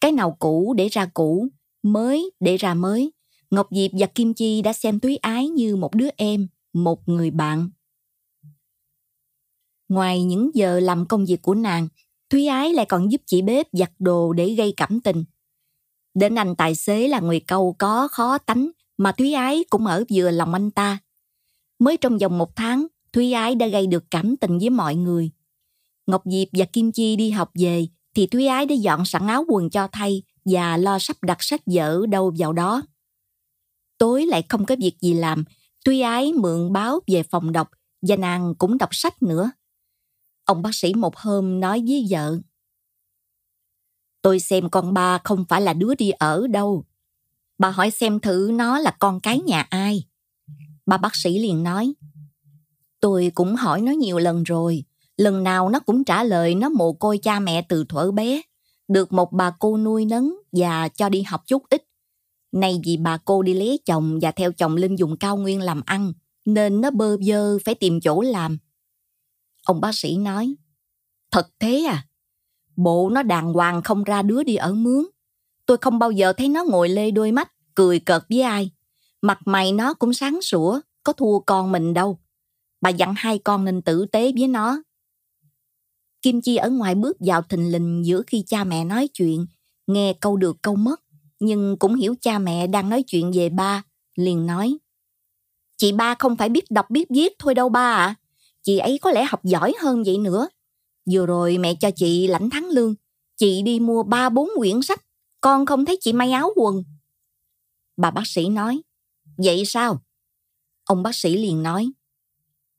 cái 0.00 0.12
nào 0.12 0.36
cũ 0.38 0.74
để 0.76 0.88
ra 0.88 1.06
cũ, 1.14 1.48
mới 1.82 2.30
để 2.40 2.56
ra 2.56 2.74
mới. 2.74 3.12
Ngọc 3.52 3.68
Diệp 3.70 3.90
và 3.98 4.06
Kim 4.06 4.34
Chi 4.34 4.62
đã 4.62 4.72
xem 4.72 5.00
Túy 5.00 5.16
Ái 5.16 5.48
như 5.48 5.76
một 5.76 5.94
đứa 5.94 6.08
em, 6.16 6.48
một 6.72 7.08
người 7.08 7.30
bạn. 7.30 7.70
Ngoài 9.88 10.24
những 10.24 10.50
giờ 10.54 10.80
làm 10.80 11.06
công 11.06 11.24
việc 11.24 11.42
của 11.42 11.54
nàng, 11.54 11.88
Thúy 12.30 12.46
Ái 12.46 12.72
lại 12.72 12.86
còn 12.86 13.12
giúp 13.12 13.20
chị 13.26 13.42
bếp 13.42 13.66
giặt 13.72 13.92
đồ 13.98 14.32
để 14.32 14.54
gây 14.54 14.74
cảm 14.76 15.00
tình. 15.00 15.24
Đến 16.14 16.34
anh 16.34 16.56
tài 16.56 16.74
xế 16.74 17.08
là 17.08 17.20
người 17.20 17.40
câu 17.40 17.76
có 17.78 18.08
khó 18.08 18.38
tánh 18.38 18.70
mà 18.98 19.12
Thúy 19.12 19.32
Ái 19.32 19.64
cũng 19.70 19.86
ở 19.86 20.04
vừa 20.12 20.30
lòng 20.30 20.52
anh 20.52 20.70
ta. 20.70 20.98
Mới 21.78 21.96
trong 21.96 22.18
vòng 22.18 22.38
một 22.38 22.56
tháng, 22.56 22.86
Thúy 23.12 23.32
Ái 23.32 23.54
đã 23.54 23.66
gây 23.66 23.86
được 23.86 24.04
cảm 24.10 24.36
tình 24.36 24.58
với 24.58 24.70
mọi 24.70 24.94
người. 24.94 25.30
Ngọc 26.06 26.22
Diệp 26.24 26.48
và 26.52 26.64
Kim 26.64 26.92
Chi 26.92 27.16
đi 27.16 27.30
học 27.30 27.50
về 27.54 27.86
thì 28.14 28.26
Thúy 28.26 28.46
Ái 28.46 28.66
đã 28.66 28.74
dọn 28.74 29.04
sẵn 29.04 29.26
áo 29.26 29.44
quần 29.48 29.70
cho 29.70 29.88
thay 29.92 30.22
và 30.44 30.76
lo 30.76 30.98
sắp 30.98 31.16
đặt 31.22 31.38
sách 31.40 31.60
vở 31.66 32.06
đâu 32.06 32.34
vào 32.38 32.52
đó. 32.52 32.82
Tối 34.02 34.26
lại 34.26 34.42
không 34.48 34.66
có 34.66 34.76
việc 34.80 35.00
gì 35.00 35.14
làm, 35.14 35.44
tuy 35.84 36.00
Ái 36.00 36.32
mượn 36.32 36.72
báo 36.72 37.00
về 37.06 37.22
phòng 37.22 37.52
đọc 37.52 37.70
và 38.02 38.16
nàng 38.16 38.54
cũng 38.54 38.78
đọc 38.78 38.88
sách 38.92 39.22
nữa. 39.22 39.50
Ông 40.44 40.62
bác 40.62 40.74
sĩ 40.74 40.94
một 40.94 41.16
hôm 41.16 41.60
nói 41.60 41.84
với 41.88 42.06
vợ. 42.10 42.38
Tôi 44.22 44.40
xem 44.40 44.70
con 44.70 44.94
ba 44.94 45.18
không 45.24 45.44
phải 45.48 45.60
là 45.60 45.72
đứa 45.72 45.94
đi 45.94 46.10
ở 46.10 46.46
đâu. 46.46 46.84
Bà 47.58 47.70
hỏi 47.70 47.90
xem 47.90 48.20
thử 48.20 48.50
nó 48.54 48.78
là 48.78 48.96
con 48.98 49.20
cái 49.20 49.40
nhà 49.40 49.66
ai. 49.70 50.04
Bà 50.86 50.96
bác 50.96 51.16
sĩ 51.16 51.38
liền 51.38 51.62
nói. 51.62 51.92
Tôi 53.00 53.32
cũng 53.34 53.56
hỏi 53.56 53.80
nó 53.80 53.92
nhiều 53.92 54.18
lần 54.18 54.42
rồi. 54.42 54.84
Lần 55.16 55.42
nào 55.42 55.68
nó 55.68 55.80
cũng 55.80 56.04
trả 56.04 56.22
lời 56.22 56.54
nó 56.54 56.68
mồ 56.68 56.92
côi 56.92 57.18
cha 57.18 57.40
mẹ 57.40 57.62
từ 57.68 57.84
thuở 57.88 58.10
bé. 58.10 58.42
Được 58.88 59.12
một 59.12 59.32
bà 59.32 59.50
cô 59.58 59.78
nuôi 59.78 60.04
nấng 60.04 60.34
và 60.52 60.88
cho 60.88 61.08
đi 61.08 61.22
học 61.22 61.42
chút 61.46 61.62
ít. 61.70 61.91
Nay 62.52 62.80
vì 62.84 62.96
bà 62.96 63.16
cô 63.16 63.42
đi 63.42 63.54
lấy 63.54 63.78
chồng 63.84 64.18
và 64.22 64.32
theo 64.32 64.52
chồng 64.52 64.76
lên 64.76 64.96
dùng 64.96 65.16
cao 65.16 65.36
nguyên 65.36 65.60
làm 65.60 65.82
ăn, 65.86 66.12
nên 66.44 66.80
nó 66.80 66.90
bơ 66.90 67.16
vơ 67.26 67.58
phải 67.64 67.74
tìm 67.74 68.00
chỗ 68.00 68.20
làm. 68.20 68.58
Ông 69.64 69.80
bác 69.80 69.94
sĩ 69.94 70.16
nói, 70.16 70.54
thật 71.30 71.48
thế 71.58 71.84
à? 71.84 72.06
Bộ 72.76 73.10
nó 73.10 73.22
đàng 73.22 73.52
hoàng 73.52 73.82
không 73.82 74.04
ra 74.04 74.22
đứa 74.22 74.42
đi 74.42 74.56
ở 74.56 74.72
mướn. 74.72 75.04
Tôi 75.66 75.76
không 75.80 75.98
bao 75.98 76.10
giờ 76.10 76.32
thấy 76.32 76.48
nó 76.48 76.64
ngồi 76.64 76.88
lê 76.88 77.10
đôi 77.10 77.32
mắt, 77.32 77.52
cười 77.74 78.00
cợt 78.00 78.22
với 78.28 78.40
ai. 78.40 78.70
Mặt 79.22 79.38
mày 79.44 79.72
nó 79.72 79.94
cũng 79.94 80.14
sáng 80.14 80.42
sủa, 80.42 80.80
có 81.04 81.12
thua 81.12 81.38
con 81.38 81.72
mình 81.72 81.94
đâu. 81.94 82.18
Bà 82.80 82.90
dặn 82.90 83.14
hai 83.16 83.38
con 83.38 83.64
nên 83.64 83.82
tử 83.82 84.06
tế 84.06 84.32
với 84.38 84.48
nó. 84.48 84.82
Kim 86.22 86.40
Chi 86.40 86.56
ở 86.56 86.70
ngoài 86.70 86.94
bước 86.94 87.16
vào 87.20 87.42
thình 87.42 87.72
lình 87.72 88.02
giữa 88.04 88.22
khi 88.26 88.44
cha 88.46 88.64
mẹ 88.64 88.84
nói 88.84 89.08
chuyện, 89.08 89.46
nghe 89.86 90.12
câu 90.20 90.36
được 90.36 90.56
câu 90.62 90.76
mất, 90.76 91.01
nhưng 91.42 91.76
cũng 91.78 91.94
hiểu 91.94 92.14
cha 92.20 92.38
mẹ 92.38 92.66
đang 92.66 92.88
nói 92.88 93.02
chuyện 93.06 93.30
về 93.34 93.48
ba, 93.48 93.82
liền 94.14 94.46
nói. 94.46 94.78
Chị 95.76 95.92
ba 95.92 96.14
không 96.18 96.36
phải 96.36 96.48
biết 96.48 96.70
đọc 96.70 96.90
biết 96.90 97.08
viết 97.10 97.32
thôi 97.38 97.54
đâu 97.54 97.68
ba 97.68 97.92
ạ. 97.92 98.06
À. 98.06 98.14
Chị 98.62 98.78
ấy 98.78 98.98
có 99.02 99.10
lẽ 99.10 99.24
học 99.24 99.44
giỏi 99.44 99.74
hơn 99.80 100.02
vậy 100.02 100.18
nữa. 100.18 100.48
Vừa 101.10 101.26
rồi 101.26 101.58
mẹ 101.58 101.74
cho 101.74 101.90
chị 101.96 102.26
lãnh 102.26 102.50
thắng 102.50 102.68
lương, 102.68 102.94
chị 103.36 103.62
đi 103.62 103.80
mua 103.80 104.02
ba 104.02 104.28
bốn 104.28 104.48
quyển 104.56 104.82
sách, 104.82 105.04
con 105.40 105.66
không 105.66 105.84
thấy 105.84 105.98
chị 106.00 106.12
may 106.12 106.32
áo 106.32 106.50
quần. 106.56 106.84
Bà 107.96 108.10
bác 108.10 108.26
sĩ 108.26 108.48
nói, 108.48 108.82
vậy 109.36 109.64
sao? 109.66 110.02
Ông 110.84 111.02
bác 111.02 111.14
sĩ 111.14 111.36
liền 111.36 111.62
nói, 111.62 111.92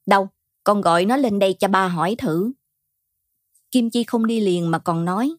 đâu, 0.05 0.27
con 0.63 0.81
gọi 0.81 1.05
nó 1.05 1.17
lên 1.17 1.39
đây 1.39 1.53
cho 1.53 1.67
ba 1.67 1.87
hỏi 1.87 2.15
thử. 2.17 2.51
Kim 3.71 3.89
Chi 3.89 4.03
không 4.03 4.27
đi 4.27 4.39
liền 4.39 4.71
mà 4.71 4.79
còn 4.79 5.05
nói, 5.05 5.33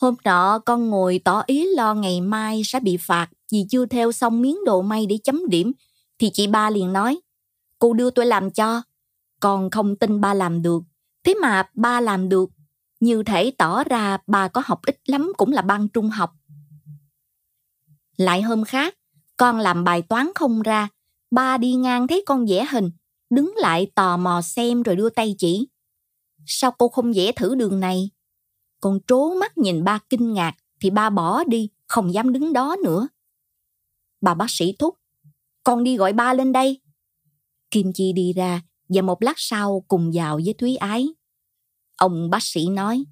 hôm 0.00 0.14
nọ 0.24 0.58
con 0.58 0.90
ngồi 0.90 1.20
tỏ 1.24 1.42
ý 1.46 1.74
lo 1.74 1.94
ngày 1.94 2.20
mai 2.20 2.62
sẽ 2.64 2.80
bị 2.80 2.96
phạt 2.96 3.28
vì 3.52 3.66
chưa 3.70 3.86
theo 3.86 4.12
xong 4.12 4.42
miếng 4.42 4.64
đồ 4.64 4.82
may 4.82 5.06
để 5.06 5.18
chấm 5.24 5.48
điểm, 5.48 5.72
thì 6.18 6.30
chị 6.30 6.46
ba 6.46 6.70
liền 6.70 6.92
nói, 6.92 7.20
cô 7.78 7.92
đưa 7.92 8.10
tôi 8.10 8.26
làm 8.26 8.50
cho, 8.50 8.82
con 9.40 9.70
không 9.70 9.96
tin 9.96 10.20
ba 10.20 10.34
làm 10.34 10.62
được, 10.62 10.82
thế 11.24 11.34
mà 11.34 11.70
ba 11.74 12.00
làm 12.00 12.28
được, 12.28 12.50
như 13.00 13.22
thể 13.22 13.52
tỏ 13.58 13.84
ra 13.84 14.18
ba 14.26 14.48
có 14.48 14.62
học 14.64 14.80
ít 14.86 15.00
lắm 15.06 15.32
cũng 15.36 15.52
là 15.52 15.62
ban 15.62 15.88
trung 15.88 16.10
học. 16.10 16.32
Lại 18.16 18.42
hôm 18.42 18.64
khác, 18.64 18.94
con 19.36 19.58
làm 19.58 19.84
bài 19.84 20.02
toán 20.02 20.30
không 20.34 20.62
ra, 20.62 20.88
ba 21.30 21.56
đi 21.56 21.74
ngang 21.74 22.06
thấy 22.06 22.22
con 22.26 22.46
vẽ 22.46 22.66
hình, 22.70 22.90
đứng 23.30 23.54
lại 23.56 23.90
tò 23.94 24.16
mò 24.16 24.42
xem 24.42 24.82
rồi 24.82 24.96
đưa 24.96 25.10
tay 25.10 25.34
chỉ. 25.38 25.68
Sao 26.46 26.70
cô 26.78 26.88
không 26.88 27.12
vẽ 27.12 27.32
thử 27.32 27.54
đường 27.54 27.80
này? 27.80 28.10
Con 28.80 28.98
trố 29.06 29.34
mắt 29.34 29.58
nhìn 29.58 29.84
ba 29.84 29.98
kinh 30.10 30.32
ngạc 30.32 30.52
thì 30.80 30.90
ba 30.90 31.10
bỏ 31.10 31.44
đi, 31.44 31.70
không 31.86 32.14
dám 32.14 32.32
đứng 32.32 32.52
đó 32.52 32.76
nữa. 32.84 33.08
Bà 34.20 34.34
bác 34.34 34.50
sĩ 34.50 34.74
thúc, 34.78 34.94
con 35.64 35.84
đi 35.84 35.96
gọi 35.96 36.12
ba 36.12 36.32
lên 36.32 36.52
đây. 36.52 36.80
Kim 37.70 37.92
Chi 37.92 38.12
đi 38.12 38.32
ra 38.32 38.62
và 38.88 39.02
một 39.02 39.22
lát 39.22 39.34
sau 39.36 39.84
cùng 39.88 40.10
vào 40.14 40.40
với 40.44 40.54
Thúy 40.58 40.76
Ái. 40.76 41.08
Ông 41.96 42.30
bác 42.30 42.42
sĩ 42.42 42.68
nói, 42.68 43.04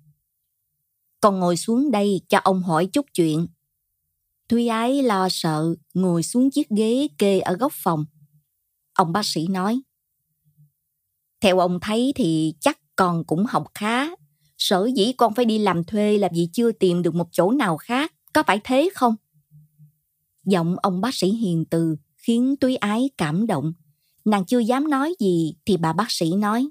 con 1.21 1.41
ngồi 1.41 1.57
xuống 1.57 1.91
đây 1.91 2.21
cho 2.29 2.39
ông 2.45 2.63
hỏi 2.63 2.87
chút 2.87 3.07
chuyện. 3.15 3.47
Thúy 4.49 4.69
Ái 4.69 5.03
lo 5.03 5.29
sợ, 5.31 5.75
ngồi 5.95 6.23
xuống 6.23 6.51
chiếc 6.51 6.69
ghế 6.69 7.09
kê 7.19 7.41
ở 7.41 7.57
góc 7.57 7.73
phòng. 7.75 8.05
Ông 8.93 9.13
bác 9.13 9.27
sĩ 9.27 9.47
nói, 9.47 9.81
theo 11.41 11.59
ông 11.59 11.79
thấy 11.81 12.13
thì 12.17 12.55
chắc 12.61 12.79
con 12.97 13.25
cũng 13.25 13.47
học 13.47 13.67
khá. 13.75 14.07
Sở 14.59 14.89
dĩ 14.97 15.13
con 15.13 15.35
phải 15.35 15.45
đi 15.45 15.59
làm 15.59 15.85
thuê 15.85 16.19
là 16.19 16.29
vì 16.35 16.49
chưa 16.53 16.73
tìm 16.73 17.03
được 17.03 17.15
một 17.15 17.29
chỗ 17.33 17.51
nào 17.51 17.77
khác. 17.77 18.13
Có 18.33 18.43
phải 18.47 18.61
thế 18.65 18.91
không? 18.95 19.15
Giọng 20.45 20.77
ông 20.83 21.01
bác 21.01 21.15
sĩ 21.15 21.29
hiền 21.29 21.65
từ 21.71 21.97
khiến 22.17 22.57
Túy 22.61 22.77
Ái 22.77 23.11
cảm 23.19 23.47
động. 23.47 23.73
Nàng 24.25 24.45
chưa 24.45 24.59
dám 24.59 24.91
nói 24.91 25.15
gì 25.21 25.55
thì 25.67 25.77
bà 25.77 25.93
bác 25.93 26.11
sĩ 26.11 26.35
nói. 26.35 26.69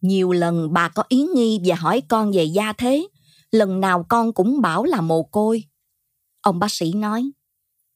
Nhiều 0.00 0.32
lần 0.32 0.72
bà 0.72 0.88
có 0.88 1.02
ý 1.08 1.26
nghi 1.34 1.60
và 1.64 1.74
hỏi 1.74 2.02
con 2.08 2.32
về 2.32 2.44
gia 2.44 2.72
thế. 2.72 3.08
Lần 3.50 3.80
nào 3.80 4.06
con 4.08 4.32
cũng 4.32 4.60
bảo 4.60 4.84
là 4.84 5.00
mồ 5.00 5.22
côi. 5.22 5.64
Ông 6.40 6.58
bác 6.58 6.72
sĩ 6.72 6.92
nói, 6.92 7.30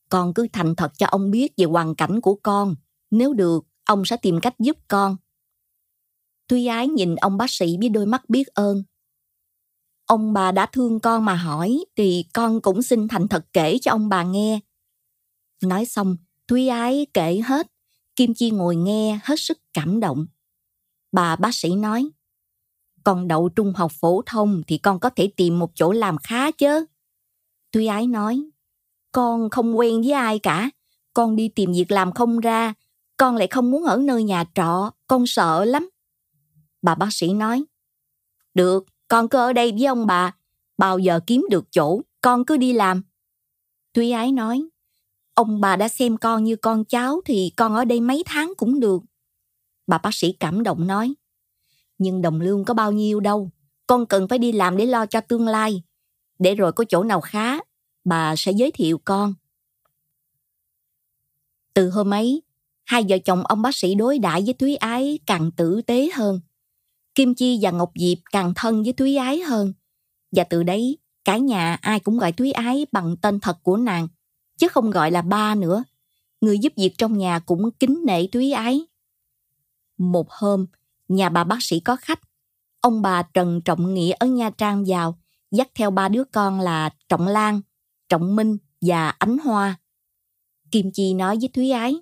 con 0.08 0.34
cứ 0.34 0.46
thành 0.52 0.76
thật 0.76 0.92
cho 0.98 1.06
ông 1.06 1.30
biết 1.30 1.52
về 1.56 1.64
hoàn 1.64 1.94
cảnh 1.94 2.20
của 2.20 2.34
con. 2.42 2.74
Nếu 3.10 3.32
được, 3.32 3.66
ông 3.84 4.04
sẽ 4.04 4.16
tìm 4.16 4.40
cách 4.40 4.54
giúp 4.58 4.76
con. 4.88 5.16
Tuy 6.50 6.66
ái 6.66 6.88
nhìn 6.88 7.16
ông 7.16 7.36
bác 7.36 7.50
sĩ 7.50 7.76
với 7.80 7.88
đôi 7.88 8.06
mắt 8.06 8.28
biết 8.28 8.46
ơn. 8.46 8.82
Ông 10.06 10.32
bà 10.32 10.52
đã 10.52 10.66
thương 10.66 11.00
con 11.00 11.24
mà 11.24 11.34
hỏi 11.34 11.84
thì 11.96 12.24
con 12.34 12.60
cũng 12.60 12.82
xin 12.82 13.08
thành 13.08 13.28
thật 13.28 13.46
kể 13.52 13.78
cho 13.82 13.90
ông 13.90 14.08
bà 14.08 14.22
nghe. 14.22 14.60
Nói 15.62 15.84
xong, 15.84 16.16
Thúy 16.48 16.68
Ái 16.68 17.06
kể 17.14 17.40
hết. 17.44 17.66
Kim 18.16 18.34
Chi 18.34 18.50
ngồi 18.50 18.76
nghe 18.76 19.20
hết 19.24 19.40
sức 19.40 19.58
cảm 19.72 20.00
động. 20.00 20.26
Bà 21.12 21.36
bác 21.36 21.54
sĩ 21.54 21.74
nói, 21.74 22.10
con 23.04 23.28
đậu 23.28 23.48
trung 23.48 23.72
học 23.76 23.92
phổ 24.00 24.22
thông 24.26 24.62
thì 24.66 24.78
con 24.78 25.00
có 25.00 25.10
thể 25.10 25.30
tìm 25.36 25.58
một 25.58 25.70
chỗ 25.74 25.92
làm 25.92 26.18
khá 26.18 26.50
chứ. 26.50 26.86
Thúy 27.72 27.86
Ái 27.86 28.06
nói, 28.06 28.42
con 29.12 29.50
không 29.50 29.78
quen 29.78 30.02
với 30.02 30.12
ai 30.12 30.38
cả, 30.38 30.70
con 31.14 31.36
đi 31.36 31.48
tìm 31.48 31.72
việc 31.72 31.90
làm 31.90 32.12
không 32.12 32.40
ra, 32.40 32.74
con 33.16 33.36
lại 33.36 33.46
không 33.46 33.70
muốn 33.70 33.84
ở 33.84 33.96
nơi 33.96 34.22
nhà 34.22 34.44
trọ, 34.54 34.90
con 35.06 35.26
sợ 35.26 35.64
lắm. 35.64 35.89
Bà 36.82 36.94
bác 36.94 37.08
sĩ 37.10 37.32
nói, 37.32 37.64
được, 38.54 38.84
con 39.08 39.28
cứ 39.28 39.38
ở 39.38 39.52
đây 39.52 39.72
với 39.72 39.84
ông 39.84 40.06
bà, 40.06 40.36
bao 40.78 40.98
giờ 40.98 41.20
kiếm 41.26 41.46
được 41.50 41.64
chỗ, 41.70 42.00
con 42.20 42.44
cứ 42.44 42.56
đi 42.56 42.72
làm. 42.72 43.02
Thúy 43.94 44.10
Ái 44.10 44.32
nói, 44.32 44.62
ông 45.34 45.60
bà 45.60 45.76
đã 45.76 45.88
xem 45.88 46.16
con 46.16 46.44
như 46.44 46.56
con 46.56 46.84
cháu 46.84 47.20
thì 47.24 47.52
con 47.56 47.74
ở 47.74 47.84
đây 47.84 48.00
mấy 48.00 48.22
tháng 48.26 48.52
cũng 48.56 48.80
được. 48.80 49.02
Bà 49.86 49.98
bác 49.98 50.14
sĩ 50.14 50.32
cảm 50.32 50.62
động 50.62 50.86
nói, 50.86 51.14
nhưng 51.98 52.22
đồng 52.22 52.40
lương 52.40 52.64
có 52.64 52.74
bao 52.74 52.92
nhiêu 52.92 53.20
đâu, 53.20 53.50
con 53.86 54.06
cần 54.06 54.28
phải 54.28 54.38
đi 54.38 54.52
làm 54.52 54.76
để 54.76 54.86
lo 54.86 55.06
cho 55.06 55.20
tương 55.20 55.48
lai. 55.48 55.82
Để 56.38 56.54
rồi 56.54 56.72
có 56.72 56.84
chỗ 56.88 57.02
nào 57.02 57.20
khá, 57.20 57.58
bà 58.04 58.36
sẽ 58.36 58.52
giới 58.52 58.70
thiệu 58.70 59.00
con. 59.04 59.34
Từ 61.74 61.90
hôm 61.90 62.14
ấy, 62.14 62.42
hai 62.84 63.04
vợ 63.08 63.18
chồng 63.24 63.46
ông 63.46 63.62
bác 63.62 63.74
sĩ 63.74 63.94
đối 63.94 64.18
đãi 64.18 64.42
với 64.42 64.54
Thúy 64.54 64.76
Ái 64.76 65.18
càng 65.26 65.50
tử 65.52 65.82
tế 65.82 66.10
hơn. 66.14 66.40
Kim 67.20 67.34
Chi 67.34 67.58
và 67.62 67.70
Ngọc 67.70 67.92
Diệp 67.94 68.18
càng 68.32 68.52
thân 68.56 68.82
với 68.82 68.92
Thúy 68.92 69.16
Ái 69.16 69.40
hơn. 69.40 69.72
Và 70.32 70.44
từ 70.44 70.62
đấy, 70.62 70.98
cả 71.24 71.36
nhà 71.36 71.74
ai 71.74 72.00
cũng 72.00 72.18
gọi 72.18 72.32
Thúy 72.32 72.52
Ái 72.52 72.86
bằng 72.92 73.16
tên 73.16 73.40
thật 73.40 73.58
của 73.62 73.76
nàng, 73.76 74.08
chứ 74.58 74.68
không 74.68 74.90
gọi 74.90 75.10
là 75.10 75.22
ba 75.22 75.54
nữa. 75.54 75.84
Người 76.40 76.58
giúp 76.58 76.72
việc 76.76 76.94
trong 76.98 77.18
nhà 77.18 77.38
cũng 77.38 77.70
kính 77.70 78.02
nể 78.06 78.26
Thúy 78.26 78.52
Ái. 78.52 78.80
Một 79.98 80.30
hôm, 80.30 80.66
nhà 81.08 81.28
bà 81.28 81.44
bác 81.44 81.56
sĩ 81.60 81.80
có 81.80 81.96
khách. 81.96 82.20
Ông 82.80 83.02
bà 83.02 83.22
Trần 83.22 83.60
Trọng 83.64 83.94
Nghĩa 83.94 84.12
ở 84.12 84.26
Nha 84.26 84.50
Trang 84.50 84.84
vào, 84.86 85.18
dắt 85.50 85.68
theo 85.74 85.90
ba 85.90 86.08
đứa 86.08 86.24
con 86.24 86.60
là 86.60 86.90
Trọng 87.08 87.26
Lan, 87.26 87.60
Trọng 88.08 88.36
Minh 88.36 88.56
và 88.80 89.08
Ánh 89.08 89.38
Hoa. 89.38 89.76
Kim 90.70 90.90
Chi 90.92 91.14
nói 91.14 91.36
với 91.40 91.48
Thúy 91.48 91.70
Ái. 91.70 91.96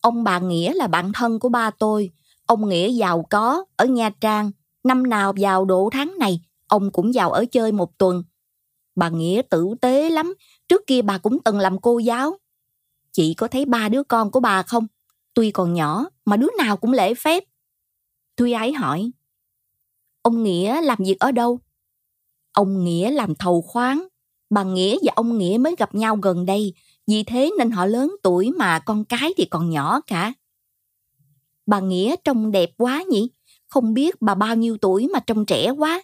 Ông 0.00 0.24
bà 0.24 0.38
Nghĩa 0.38 0.74
là 0.74 0.86
bạn 0.86 1.12
thân 1.14 1.38
của 1.38 1.48
ba 1.48 1.70
tôi, 1.70 2.12
Ông 2.46 2.68
Nghĩa 2.68 2.88
giàu 2.88 3.26
có 3.30 3.64
ở 3.76 3.86
Nha 3.86 4.10
Trang, 4.20 4.50
năm 4.84 5.02
nào 5.02 5.32
vào 5.36 5.64
độ 5.64 5.88
tháng 5.92 6.14
này, 6.18 6.40
ông 6.66 6.90
cũng 6.92 7.10
vào 7.14 7.30
ở 7.30 7.44
chơi 7.52 7.72
một 7.72 7.98
tuần. 7.98 8.22
Bà 8.96 9.08
Nghĩa 9.08 9.42
tử 9.50 9.74
tế 9.80 10.10
lắm, 10.10 10.34
trước 10.68 10.82
kia 10.86 11.02
bà 11.02 11.18
cũng 11.18 11.38
từng 11.44 11.58
làm 11.58 11.80
cô 11.80 11.98
giáo. 11.98 12.38
Chị 13.12 13.34
có 13.34 13.48
thấy 13.48 13.64
ba 13.64 13.88
đứa 13.88 14.02
con 14.02 14.30
của 14.30 14.40
bà 14.40 14.62
không? 14.62 14.86
Tuy 15.34 15.50
còn 15.50 15.74
nhỏ 15.74 16.06
mà 16.24 16.36
đứa 16.36 16.48
nào 16.58 16.76
cũng 16.76 16.92
lễ 16.92 17.14
phép. 17.14 17.44
Thuy 18.36 18.52
Ái 18.52 18.72
hỏi, 18.72 19.10
ông 20.22 20.42
Nghĩa 20.42 20.80
làm 20.80 20.98
việc 20.98 21.16
ở 21.20 21.32
đâu? 21.32 21.60
Ông 22.52 22.84
Nghĩa 22.84 23.10
làm 23.10 23.34
thầu 23.34 23.62
khoáng. 23.62 24.08
Bà 24.50 24.62
Nghĩa 24.62 24.98
và 25.02 25.12
ông 25.16 25.38
Nghĩa 25.38 25.58
mới 25.60 25.74
gặp 25.78 25.94
nhau 25.94 26.16
gần 26.16 26.46
đây, 26.46 26.74
vì 27.06 27.22
thế 27.22 27.50
nên 27.58 27.70
họ 27.70 27.86
lớn 27.86 28.16
tuổi 28.22 28.50
mà 28.50 28.78
con 28.78 29.04
cái 29.04 29.34
thì 29.36 29.44
còn 29.44 29.70
nhỏ 29.70 30.00
cả. 30.06 30.32
Bà 31.66 31.80
Nghĩa 31.80 32.16
trông 32.24 32.50
đẹp 32.50 32.70
quá 32.76 33.04
nhỉ? 33.10 33.30
Không 33.66 33.94
biết 33.94 34.22
bà 34.22 34.34
bao 34.34 34.56
nhiêu 34.56 34.76
tuổi 34.80 35.08
mà 35.12 35.20
trông 35.20 35.46
trẻ 35.46 35.70
quá. 35.70 36.02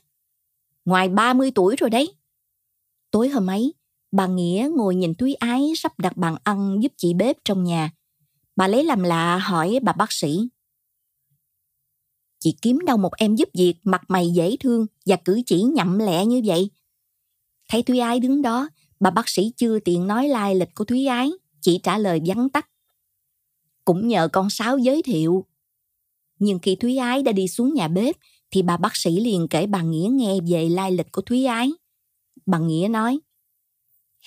Ngoài 0.84 1.08
30 1.08 1.50
tuổi 1.54 1.76
rồi 1.76 1.90
đấy. 1.90 2.14
Tối 3.10 3.28
hôm 3.28 3.46
ấy, 3.46 3.74
bà 4.12 4.26
Nghĩa 4.26 4.70
ngồi 4.76 4.94
nhìn 4.94 5.14
Thúy 5.14 5.34
Ái 5.34 5.72
sắp 5.76 5.98
đặt 5.98 6.16
bàn 6.16 6.36
ăn 6.44 6.78
giúp 6.82 6.92
chị 6.96 7.14
bếp 7.14 7.36
trong 7.44 7.64
nhà. 7.64 7.90
Bà 8.56 8.68
lấy 8.68 8.84
làm 8.84 9.02
lạ 9.02 9.38
hỏi 9.38 9.78
bà 9.82 9.92
bác 9.92 10.12
sĩ. 10.12 10.48
Chị 12.38 12.56
kiếm 12.62 12.78
đâu 12.86 12.96
một 12.96 13.14
em 13.16 13.34
giúp 13.34 13.48
việc 13.54 13.74
mặt 13.84 14.02
mày 14.08 14.30
dễ 14.30 14.56
thương 14.60 14.86
và 15.06 15.16
cử 15.16 15.42
chỉ 15.46 15.62
nhậm 15.62 15.98
lẹ 15.98 16.26
như 16.26 16.42
vậy. 16.44 16.70
Thấy 17.68 17.82
Thúy 17.82 17.98
Ái 17.98 18.20
đứng 18.20 18.42
đó, 18.42 18.68
bà 19.00 19.10
bác 19.10 19.28
sĩ 19.28 19.52
chưa 19.56 19.78
tiện 19.78 20.06
nói 20.06 20.28
lai 20.28 20.54
lịch 20.54 20.74
của 20.74 20.84
Thúy 20.84 21.06
Ái, 21.06 21.30
chỉ 21.60 21.80
trả 21.82 21.98
lời 21.98 22.20
vắn 22.26 22.50
tắt. 22.50 22.68
Cũng 23.84 24.08
nhờ 24.08 24.28
con 24.32 24.50
Sáu 24.50 24.78
giới 24.78 25.02
thiệu. 25.02 25.46
Nhưng 26.42 26.58
khi 26.58 26.76
Thúy 26.76 26.96
Ái 26.96 27.22
đã 27.22 27.32
đi 27.32 27.48
xuống 27.48 27.74
nhà 27.74 27.88
bếp, 27.88 28.16
thì 28.50 28.62
bà 28.62 28.76
bác 28.76 28.96
sĩ 28.96 29.20
liền 29.20 29.48
kể 29.48 29.66
bà 29.66 29.82
Nghĩa 29.82 30.08
nghe 30.12 30.38
về 30.48 30.68
lai 30.68 30.92
lịch 30.92 31.12
của 31.12 31.22
Thúy 31.22 31.44
Ái. 31.44 31.70
Bà 32.46 32.58
Nghĩa 32.58 32.88
nói, 32.90 33.20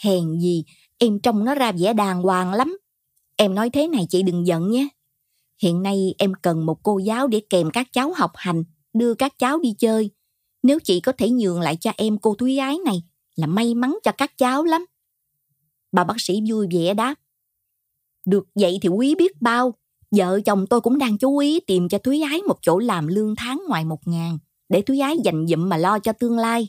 Hèn 0.04 0.40
gì, 0.40 0.64
em 0.98 1.20
trông 1.20 1.46
nó 1.46 1.56
ra 1.56 1.72
vẻ 1.72 1.94
đàng 1.94 2.22
hoàng 2.22 2.54
lắm. 2.54 2.78
Em 3.36 3.56
nói 3.56 3.70
thế 3.70 3.88
này 3.88 4.06
chị 4.10 4.24
đừng 4.24 4.48
giận 4.48 4.72
nhé. 4.72 4.88
Hiện 5.62 5.84
nay 5.84 6.16
em 6.18 6.34
cần 6.42 6.66
một 6.66 6.84
cô 6.84 6.98
giáo 6.98 7.28
để 7.28 7.42
kèm 7.50 7.70
các 7.74 7.88
cháu 7.92 8.14
học 8.16 8.32
hành, 8.36 8.64
đưa 8.94 9.14
các 9.14 9.34
cháu 9.38 9.60
đi 9.60 9.76
chơi. 9.78 10.12
Nếu 10.64 10.80
chị 10.84 11.00
có 11.00 11.12
thể 11.12 11.30
nhường 11.30 11.60
lại 11.60 11.76
cho 11.76 11.92
em 11.98 12.18
cô 12.18 12.36
Thúy 12.36 12.58
Ái 12.58 12.78
này 12.86 13.04
là 13.36 13.48
may 13.48 13.74
mắn 13.74 13.98
cho 14.04 14.12
các 14.12 14.38
cháu 14.38 14.64
lắm. 14.64 14.86
Bà 15.92 16.04
bác 16.04 16.16
sĩ 16.18 16.42
vui 16.50 16.68
vẻ 16.72 16.94
đáp. 16.94 17.16
Được 18.26 18.48
vậy 18.56 18.80
thì 18.82 18.90
quý 18.90 19.16
biết 19.16 19.42
bao. 19.42 19.74
Vợ 20.16 20.40
chồng 20.46 20.68
tôi 20.68 20.82
cũng 20.82 20.98
đang 20.98 21.18
chú 21.18 21.38
ý 21.38 21.60
tìm 21.60 21.90
cho 21.90 21.98
Thúy 21.98 22.22
Ái 22.22 22.42
một 22.42 22.58
chỗ 22.62 22.80
làm 22.80 23.08
lương 23.08 23.36
tháng 23.36 23.64
ngoài 23.68 23.86
một 23.86 24.08
ngàn 24.08 24.38
để 24.70 24.82
Thúy 24.82 25.00
Ái 25.00 25.18
dành 25.24 25.48
dụm 25.48 25.70
mà 25.70 25.78
lo 25.78 26.00
cho 26.00 26.14
tương 26.14 26.38
lai. 26.38 26.68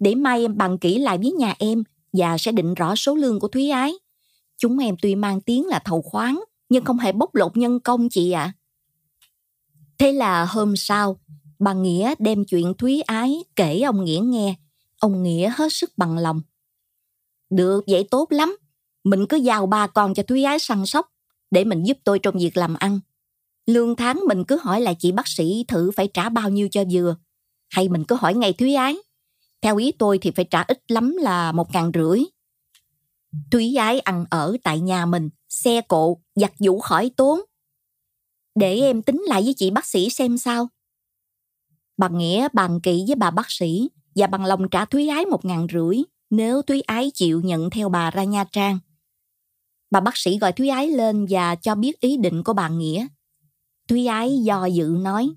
Để 0.00 0.14
mai 0.14 0.40
em 0.40 0.56
bằng 0.56 0.78
kỹ 0.78 0.98
lại 0.98 1.18
với 1.18 1.32
nhà 1.32 1.54
em 1.58 1.84
và 2.12 2.38
sẽ 2.38 2.52
định 2.52 2.74
rõ 2.74 2.96
số 2.96 3.14
lương 3.14 3.40
của 3.40 3.48
Thúy 3.48 3.70
Ái. 3.70 3.94
Chúng 4.56 4.78
em 4.78 4.94
tuy 5.02 5.14
mang 5.14 5.40
tiếng 5.40 5.66
là 5.66 5.78
thầu 5.78 6.02
khoáng 6.02 6.44
nhưng 6.68 6.84
không 6.84 6.98
hề 6.98 7.12
bóc 7.12 7.34
lột 7.34 7.56
nhân 7.56 7.80
công 7.80 8.08
chị 8.08 8.30
ạ. 8.30 8.42
À. 8.42 8.54
Thế 9.98 10.12
là 10.12 10.44
hôm 10.44 10.76
sau, 10.76 11.20
bà 11.58 11.72
Nghĩa 11.72 12.14
đem 12.18 12.44
chuyện 12.44 12.74
Thúy 12.78 13.00
Ái 13.00 13.44
kể 13.56 13.80
ông 13.80 14.04
Nghĩa 14.04 14.20
nghe. 14.24 14.54
Ông 15.00 15.22
Nghĩa 15.22 15.52
hết 15.56 15.72
sức 15.72 15.92
bằng 15.96 16.18
lòng. 16.18 16.40
Được, 17.50 17.84
vậy 17.86 18.08
tốt 18.10 18.32
lắm. 18.32 18.56
Mình 19.04 19.26
cứ 19.26 19.36
giao 19.36 19.66
ba 19.66 19.86
con 19.86 20.14
cho 20.14 20.22
Thúy 20.22 20.42
Ái 20.42 20.58
săn 20.58 20.86
sóc 20.86 21.15
để 21.50 21.64
mình 21.64 21.82
giúp 21.82 21.98
tôi 22.04 22.18
trong 22.18 22.38
việc 22.38 22.56
làm 22.56 22.74
ăn. 22.74 23.00
Lương 23.66 23.96
tháng 23.96 24.20
mình 24.28 24.44
cứ 24.44 24.58
hỏi 24.62 24.80
lại 24.80 24.96
chị 24.98 25.12
bác 25.12 25.28
sĩ 25.28 25.64
thử 25.68 25.90
phải 25.90 26.08
trả 26.14 26.28
bao 26.28 26.50
nhiêu 26.50 26.68
cho 26.68 26.84
vừa. 26.90 27.16
Hay 27.70 27.88
mình 27.88 28.04
cứ 28.04 28.14
hỏi 28.14 28.34
ngày 28.34 28.52
Thúy 28.52 28.74
Ái. 28.74 28.96
Theo 29.62 29.76
ý 29.76 29.92
tôi 29.92 30.18
thì 30.18 30.30
phải 30.30 30.44
trả 30.44 30.62
ít 30.62 30.82
lắm 30.88 31.16
là 31.16 31.52
một 31.52 31.72
ngàn 31.72 31.90
rưỡi. 31.94 32.20
Thúy 33.50 33.74
Ái 33.76 34.00
ăn 34.00 34.24
ở 34.30 34.56
tại 34.62 34.80
nhà 34.80 35.06
mình, 35.06 35.30
xe 35.48 35.80
cộ, 35.80 36.18
giặt 36.34 36.52
vũ 36.58 36.80
khỏi 36.80 37.10
tốn. 37.16 37.40
Để 38.54 38.80
em 38.80 39.02
tính 39.02 39.22
lại 39.28 39.42
với 39.42 39.54
chị 39.56 39.70
bác 39.70 39.86
sĩ 39.86 40.10
xem 40.10 40.38
sao. 40.38 40.68
Bà 41.96 42.08
Nghĩa 42.08 42.48
bàn 42.52 42.80
kỹ 42.80 43.04
với 43.06 43.16
bà 43.16 43.30
bác 43.30 43.50
sĩ 43.50 43.88
và 44.14 44.26
bằng 44.26 44.44
lòng 44.44 44.68
trả 44.68 44.84
Thúy 44.84 45.08
Ái 45.08 45.24
một 45.26 45.44
ngàn 45.44 45.66
rưỡi 45.72 46.02
nếu 46.30 46.62
Thúy 46.62 46.80
Ái 46.80 47.10
chịu 47.14 47.40
nhận 47.40 47.70
theo 47.70 47.88
bà 47.88 48.10
ra 48.10 48.24
Nha 48.24 48.44
Trang. 48.52 48.78
Bà 49.90 50.00
bác 50.00 50.16
sĩ 50.16 50.38
gọi 50.38 50.52
Thúy 50.52 50.68
Ái 50.68 50.88
lên 50.88 51.26
và 51.30 51.54
cho 51.54 51.74
biết 51.74 52.00
ý 52.00 52.16
định 52.16 52.44
của 52.44 52.52
bà 52.52 52.68
Nghĩa. 52.68 53.06
Thúy 53.88 54.06
Ái 54.06 54.38
do 54.42 54.66
dự 54.66 54.96
nói. 55.00 55.30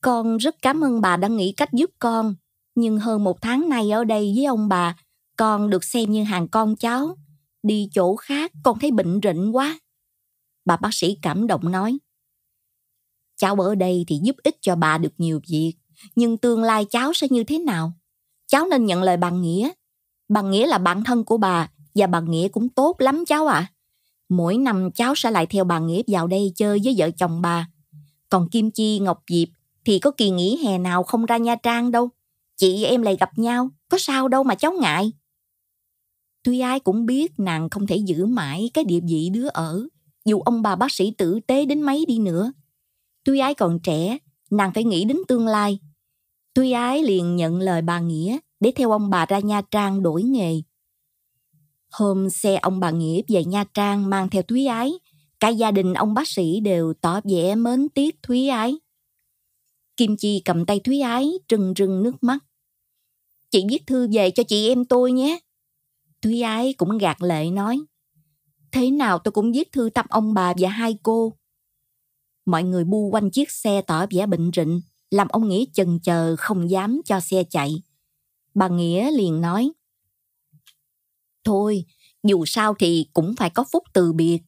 Con 0.00 0.36
rất 0.36 0.56
cảm 0.62 0.84
ơn 0.84 1.00
bà 1.00 1.16
đã 1.16 1.28
nghĩ 1.28 1.52
cách 1.52 1.72
giúp 1.72 1.90
con, 1.98 2.34
nhưng 2.74 2.98
hơn 2.98 3.24
một 3.24 3.42
tháng 3.42 3.68
nay 3.68 3.90
ở 3.90 4.04
đây 4.04 4.32
với 4.36 4.44
ông 4.44 4.68
bà, 4.68 4.96
con 5.36 5.70
được 5.70 5.84
xem 5.84 6.10
như 6.10 6.24
hàng 6.24 6.48
con 6.48 6.76
cháu. 6.76 7.16
Đi 7.62 7.88
chỗ 7.92 8.16
khác 8.16 8.52
con 8.62 8.78
thấy 8.78 8.90
bệnh 8.90 9.20
rịnh 9.22 9.56
quá. 9.56 9.78
Bà 10.64 10.76
bác 10.76 10.94
sĩ 10.94 11.18
cảm 11.22 11.46
động 11.46 11.72
nói. 11.72 11.98
Cháu 13.36 13.56
ở 13.56 13.74
đây 13.74 14.04
thì 14.06 14.20
giúp 14.22 14.36
ích 14.42 14.56
cho 14.60 14.76
bà 14.76 14.98
được 14.98 15.12
nhiều 15.18 15.40
việc, 15.48 15.74
nhưng 16.14 16.38
tương 16.38 16.62
lai 16.62 16.84
cháu 16.84 17.12
sẽ 17.14 17.26
như 17.30 17.44
thế 17.44 17.58
nào? 17.58 17.92
Cháu 18.46 18.66
nên 18.70 18.86
nhận 18.86 19.02
lời 19.02 19.16
bà 19.16 19.30
Nghĩa. 19.30 19.70
Bà 20.28 20.42
Nghĩa 20.42 20.66
là 20.66 20.78
bạn 20.78 21.04
thân 21.04 21.24
của 21.24 21.36
bà 21.36 21.70
và 21.98 22.06
bà 22.06 22.20
Nghĩa 22.20 22.48
cũng 22.48 22.68
tốt 22.68 22.96
lắm 22.98 23.24
cháu 23.26 23.46
ạ. 23.46 23.58
À. 23.58 23.72
Mỗi 24.28 24.58
năm 24.58 24.90
cháu 24.92 25.14
sẽ 25.14 25.30
lại 25.30 25.46
theo 25.46 25.64
bà 25.64 25.78
Nghĩa 25.78 26.02
vào 26.06 26.26
đây 26.26 26.52
chơi 26.56 26.80
với 26.84 26.94
vợ 26.98 27.10
chồng 27.10 27.42
bà. 27.42 27.68
Còn 28.28 28.48
Kim 28.48 28.70
Chi, 28.70 28.98
Ngọc 28.98 29.22
Diệp 29.30 29.48
thì 29.84 29.98
có 29.98 30.10
kỳ 30.10 30.30
nghỉ 30.30 30.64
hè 30.64 30.78
nào 30.78 31.02
không 31.02 31.26
ra 31.26 31.36
Nha 31.36 31.54
Trang 31.54 31.90
đâu. 31.90 32.08
Chị 32.56 32.84
em 32.84 33.02
lại 33.02 33.16
gặp 33.20 33.38
nhau, 33.38 33.70
có 33.88 33.98
sao 33.98 34.28
đâu 34.28 34.44
mà 34.44 34.54
cháu 34.54 34.72
ngại. 34.72 35.12
Tuy 36.42 36.60
ai 36.60 36.80
cũng 36.80 37.06
biết 37.06 37.32
nàng 37.38 37.70
không 37.70 37.86
thể 37.86 37.96
giữ 37.96 38.26
mãi 38.26 38.70
cái 38.74 38.84
địa 38.84 39.00
vị 39.08 39.30
đứa 39.32 39.48
ở, 39.48 39.88
dù 40.24 40.40
ông 40.40 40.62
bà 40.62 40.76
bác 40.76 40.92
sĩ 40.92 41.10
tử 41.10 41.40
tế 41.46 41.64
đến 41.64 41.82
mấy 41.82 42.04
đi 42.06 42.18
nữa. 42.18 42.52
Tuy 43.24 43.38
ai 43.38 43.54
còn 43.54 43.78
trẻ, 43.78 44.18
nàng 44.50 44.72
phải 44.74 44.84
nghĩ 44.84 45.04
đến 45.04 45.16
tương 45.28 45.46
lai. 45.46 45.78
Tuy 46.54 46.72
ái 46.72 47.02
liền 47.02 47.36
nhận 47.36 47.60
lời 47.60 47.82
bà 47.82 48.00
Nghĩa 48.00 48.38
để 48.60 48.72
theo 48.76 48.90
ông 48.90 49.10
bà 49.10 49.26
ra 49.26 49.38
Nha 49.38 49.62
Trang 49.70 50.02
đổi 50.02 50.22
nghề. 50.22 50.62
Hôm 51.90 52.30
xe 52.30 52.56
ông 52.56 52.80
bà 52.80 52.90
Nghĩa 52.90 53.22
về 53.28 53.44
Nha 53.44 53.64
Trang 53.74 54.10
mang 54.10 54.30
theo 54.30 54.42
Thúy 54.42 54.66
Ái, 54.66 54.92
cả 55.40 55.48
gia 55.48 55.70
đình 55.70 55.94
ông 55.94 56.14
bác 56.14 56.28
sĩ 56.28 56.60
đều 56.60 56.94
tỏ 57.00 57.20
vẻ 57.24 57.54
mến 57.54 57.88
tiếc 57.88 58.22
Thúy 58.22 58.48
Ái. 58.48 58.78
Kim 59.96 60.16
Chi 60.16 60.42
cầm 60.44 60.66
tay 60.66 60.80
Thúy 60.80 61.00
Ái 61.00 61.30
trừng 61.48 61.74
trừng 61.74 62.02
nước 62.02 62.22
mắt. 62.22 62.38
Chị 63.50 63.64
viết 63.70 63.86
thư 63.86 64.08
về 64.12 64.30
cho 64.30 64.42
chị 64.42 64.68
em 64.68 64.84
tôi 64.84 65.12
nhé. 65.12 65.38
Thúy 66.22 66.40
Ái 66.40 66.72
cũng 66.72 66.98
gạt 66.98 67.22
lệ 67.22 67.50
nói. 67.50 67.78
Thế 68.72 68.90
nào 68.90 69.18
tôi 69.18 69.32
cũng 69.32 69.52
viết 69.52 69.72
thư 69.72 69.90
thăm 69.90 70.06
ông 70.08 70.34
bà 70.34 70.52
và 70.58 70.68
hai 70.68 70.96
cô. 71.02 71.32
Mọi 72.46 72.64
người 72.64 72.84
bu 72.84 73.10
quanh 73.12 73.30
chiếc 73.30 73.50
xe 73.50 73.82
tỏ 73.82 74.06
vẻ 74.10 74.26
bệnh 74.26 74.50
rịnh, 74.56 74.80
làm 75.10 75.28
ông 75.28 75.48
Nghĩa 75.48 75.64
chần 75.72 75.98
chờ 76.02 76.36
không 76.38 76.70
dám 76.70 77.00
cho 77.04 77.20
xe 77.20 77.44
chạy. 77.50 77.82
Bà 78.54 78.68
Nghĩa 78.68 79.10
liền 79.10 79.40
nói. 79.40 79.70
Thôi, 81.48 81.84
dù 82.24 82.44
sao 82.46 82.74
thì 82.78 83.06
cũng 83.12 83.34
phải 83.36 83.50
có 83.50 83.64
phút 83.72 83.82
từ 83.92 84.12
biệt. 84.12 84.38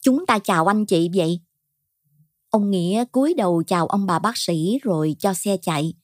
Chúng 0.00 0.26
ta 0.26 0.38
chào 0.38 0.66
anh 0.66 0.86
chị 0.86 1.10
vậy. 1.14 1.40
Ông 2.50 2.70
Nghĩa 2.70 3.04
cúi 3.12 3.34
đầu 3.34 3.62
chào 3.66 3.86
ông 3.86 4.06
bà 4.06 4.18
bác 4.18 4.38
sĩ 4.38 4.78
rồi 4.82 5.16
cho 5.18 5.34
xe 5.34 5.56
chạy. 5.62 5.94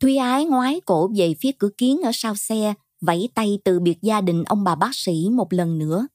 Thúy 0.00 0.16
Ái 0.16 0.44
ngoái 0.44 0.80
cổ 0.86 1.10
về 1.16 1.34
phía 1.40 1.50
cửa 1.58 1.68
kiến 1.78 2.00
ở 2.04 2.10
sau 2.14 2.34
xe, 2.34 2.74
vẫy 3.00 3.28
tay 3.34 3.58
từ 3.64 3.80
biệt 3.80 3.98
gia 4.02 4.20
đình 4.20 4.44
ông 4.44 4.64
bà 4.64 4.74
bác 4.74 4.90
sĩ 4.94 5.28
một 5.32 5.52
lần 5.52 5.78
nữa. 5.78 6.08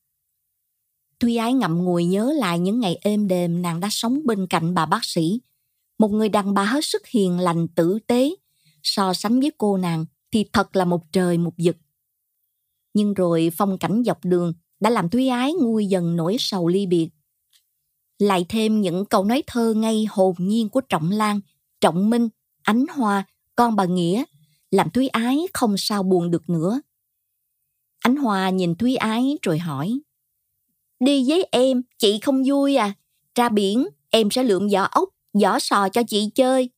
Thúy 1.19 1.37
Ái 1.37 1.53
ngậm 1.53 1.83
ngùi 1.83 2.05
nhớ 2.05 2.33
lại 2.39 2.59
những 2.59 2.79
ngày 2.79 2.99
êm 3.01 3.27
đềm 3.27 3.61
nàng 3.61 3.79
đã 3.79 3.87
sống 3.91 4.19
bên 4.25 4.47
cạnh 4.47 4.73
bà 4.73 4.85
bác 4.85 5.05
sĩ. 5.05 5.41
Một 5.99 6.11
người 6.11 6.29
đàn 6.29 6.53
bà 6.53 6.63
hết 6.63 6.85
sức 6.85 7.07
hiền 7.07 7.39
lành 7.39 7.67
tử 7.67 7.99
tế, 8.07 8.35
so 8.83 9.13
sánh 9.13 9.39
với 9.39 9.51
cô 9.57 9.77
nàng 9.77 10.05
thì 10.31 10.45
thật 10.53 10.75
là 10.75 10.85
một 10.85 11.11
trời 11.11 11.37
một 11.37 11.53
vực. 11.63 11.75
Nhưng 12.93 13.13
rồi 13.13 13.49
phong 13.57 13.77
cảnh 13.77 14.03
dọc 14.05 14.25
đường 14.25 14.53
đã 14.79 14.89
làm 14.89 15.09
Thúy 15.09 15.27
Ái 15.27 15.53
nguôi 15.53 15.85
dần 15.85 16.15
nỗi 16.15 16.35
sầu 16.39 16.67
ly 16.67 16.85
biệt. 16.85 17.09
Lại 18.19 18.45
thêm 18.49 18.81
những 18.81 19.05
câu 19.05 19.23
nói 19.25 19.43
thơ 19.47 19.73
ngay 19.73 20.05
hồn 20.09 20.35
nhiên 20.37 20.69
của 20.69 20.81
Trọng 20.81 21.11
Lan, 21.11 21.39
Trọng 21.81 22.09
Minh, 22.09 22.29
Ánh 22.61 22.85
Hoa, 22.95 23.25
con 23.55 23.75
bà 23.75 23.85
Nghĩa, 23.85 24.23
làm 24.71 24.89
Thúy 24.89 25.07
Ái 25.07 25.47
không 25.53 25.77
sao 25.77 26.03
buồn 26.03 26.31
được 26.31 26.49
nữa. 26.49 26.81
Ánh 27.99 28.15
Hoa 28.15 28.49
nhìn 28.49 28.75
Thúy 28.75 28.95
Ái 28.95 29.37
rồi 29.41 29.59
hỏi. 29.59 29.99
Đi 30.99 31.29
với 31.29 31.47
em, 31.51 31.81
chị 31.97 32.19
không 32.19 32.43
vui 32.45 32.75
à? 32.75 32.93
Ra 33.35 33.49
biển, 33.49 33.87
em 34.09 34.31
sẽ 34.31 34.43
lượm 34.43 34.67
vỏ 34.69 34.83
ốc, 34.83 35.09
vỏ 35.41 35.59
sò 35.59 35.89
cho 35.89 36.01
chị 36.07 36.29
chơi. 36.35 36.69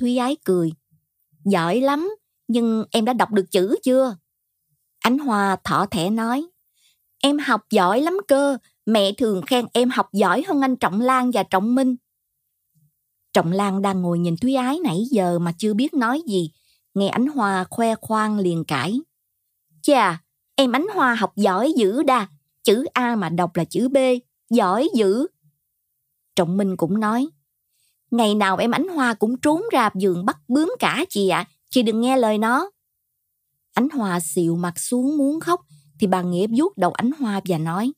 Thúy 0.00 0.16
Ái 0.16 0.36
cười. 0.44 0.72
Giỏi 1.44 1.80
lắm, 1.80 2.10
nhưng 2.48 2.84
em 2.90 3.04
đã 3.04 3.12
đọc 3.12 3.32
được 3.32 3.50
chữ 3.50 3.76
chưa? 3.82 4.16
Ánh 5.08 5.18
Hoa 5.18 5.56
thỏ 5.64 5.86
thẻ 5.86 6.10
nói. 6.10 6.46
Em 7.22 7.38
học 7.38 7.60
giỏi 7.70 8.00
lắm 8.00 8.18
cơ, 8.28 8.58
mẹ 8.86 9.12
thường 9.12 9.42
khen 9.42 9.66
em 9.72 9.90
học 9.90 10.08
giỏi 10.12 10.44
hơn 10.48 10.60
anh 10.60 10.76
Trọng 10.76 11.00
Lan 11.00 11.30
và 11.30 11.42
Trọng 11.42 11.74
Minh. 11.74 11.96
Trọng 13.32 13.52
Lan 13.52 13.82
đang 13.82 14.02
ngồi 14.02 14.18
nhìn 14.18 14.36
Thúy 14.36 14.54
Ái 14.54 14.78
nãy 14.84 15.04
giờ 15.10 15.38
mà 15.38 15.52
chưa 15.58 15.74
biết 15.74 15.94
nói 15.94 16.22
gì, 16.26 16.50
nghe 16.94 17.08
Ánh 17.08 17.26
Hoa 17.26 17.64
khoe 17.70 17.94
khoang 17.94 18.38
liền 18.38 18.64
cãi. 18.64 19.00
Chà, 19.82 20.20
em 20.54 20.72
Ánh 20.72 20.86
Hoa 20.94 21.14
học 21.14 21.32
giỏi 21.36 21.72
dữ 21.76 22.02
đa, 22.02 22.26
chữ 22.64 22.84
A 22.92 23.16
mà 23.16 23.28
đọc 23.28 23.56
là 23.56 23.64
chữ 23.64 23.88
B, 23.88 23.96
giỏi 24.50 24.88
dữ. 24.94 25.26
Trọng 26.36 26.56
Minh 26.56 26.76
cũng 26.76 27.00
nói, 27.00 27.28
ngày 28.10 28.34
nào 28.34 28.56
em 28.56 28.70
Ánh 28.70 28.88
Hoa 28.88 29.14
cũng 29.14 29.40
trốn 29.40 29.62
ra 29.72 29.90
giường 29.94 30.24
bắt 30.26 30.38
bướm 30.48 30.72
cả 30.78 31.04
chị 31.08 31.28
ạ, 31.28 31.38
à. 31.38 31.48
chị 31.70 31.82
đừng 31.82 32.00
nghe 32.00 32.16
lời 32.16 32.38
nó. 32.38 32.70
Ánh 33.78 33.88
Hoa 33.88 34.20
xịu 34.20 34.56
mặt 34.56 34.78
xuống 34.78 35.16
muốn 35.16 35.40
khóc, 35.40 35.60
thì 36.00 36.06
bà 36.06 36.22
Nghĩa 36.22 36.46
vuốt 36.56 36.78
đầu 36.78 36.92
Ánh 36.92 37.10
Hoa 37.18 37.40
và 37.44 37.58
nói, 37.58 37.92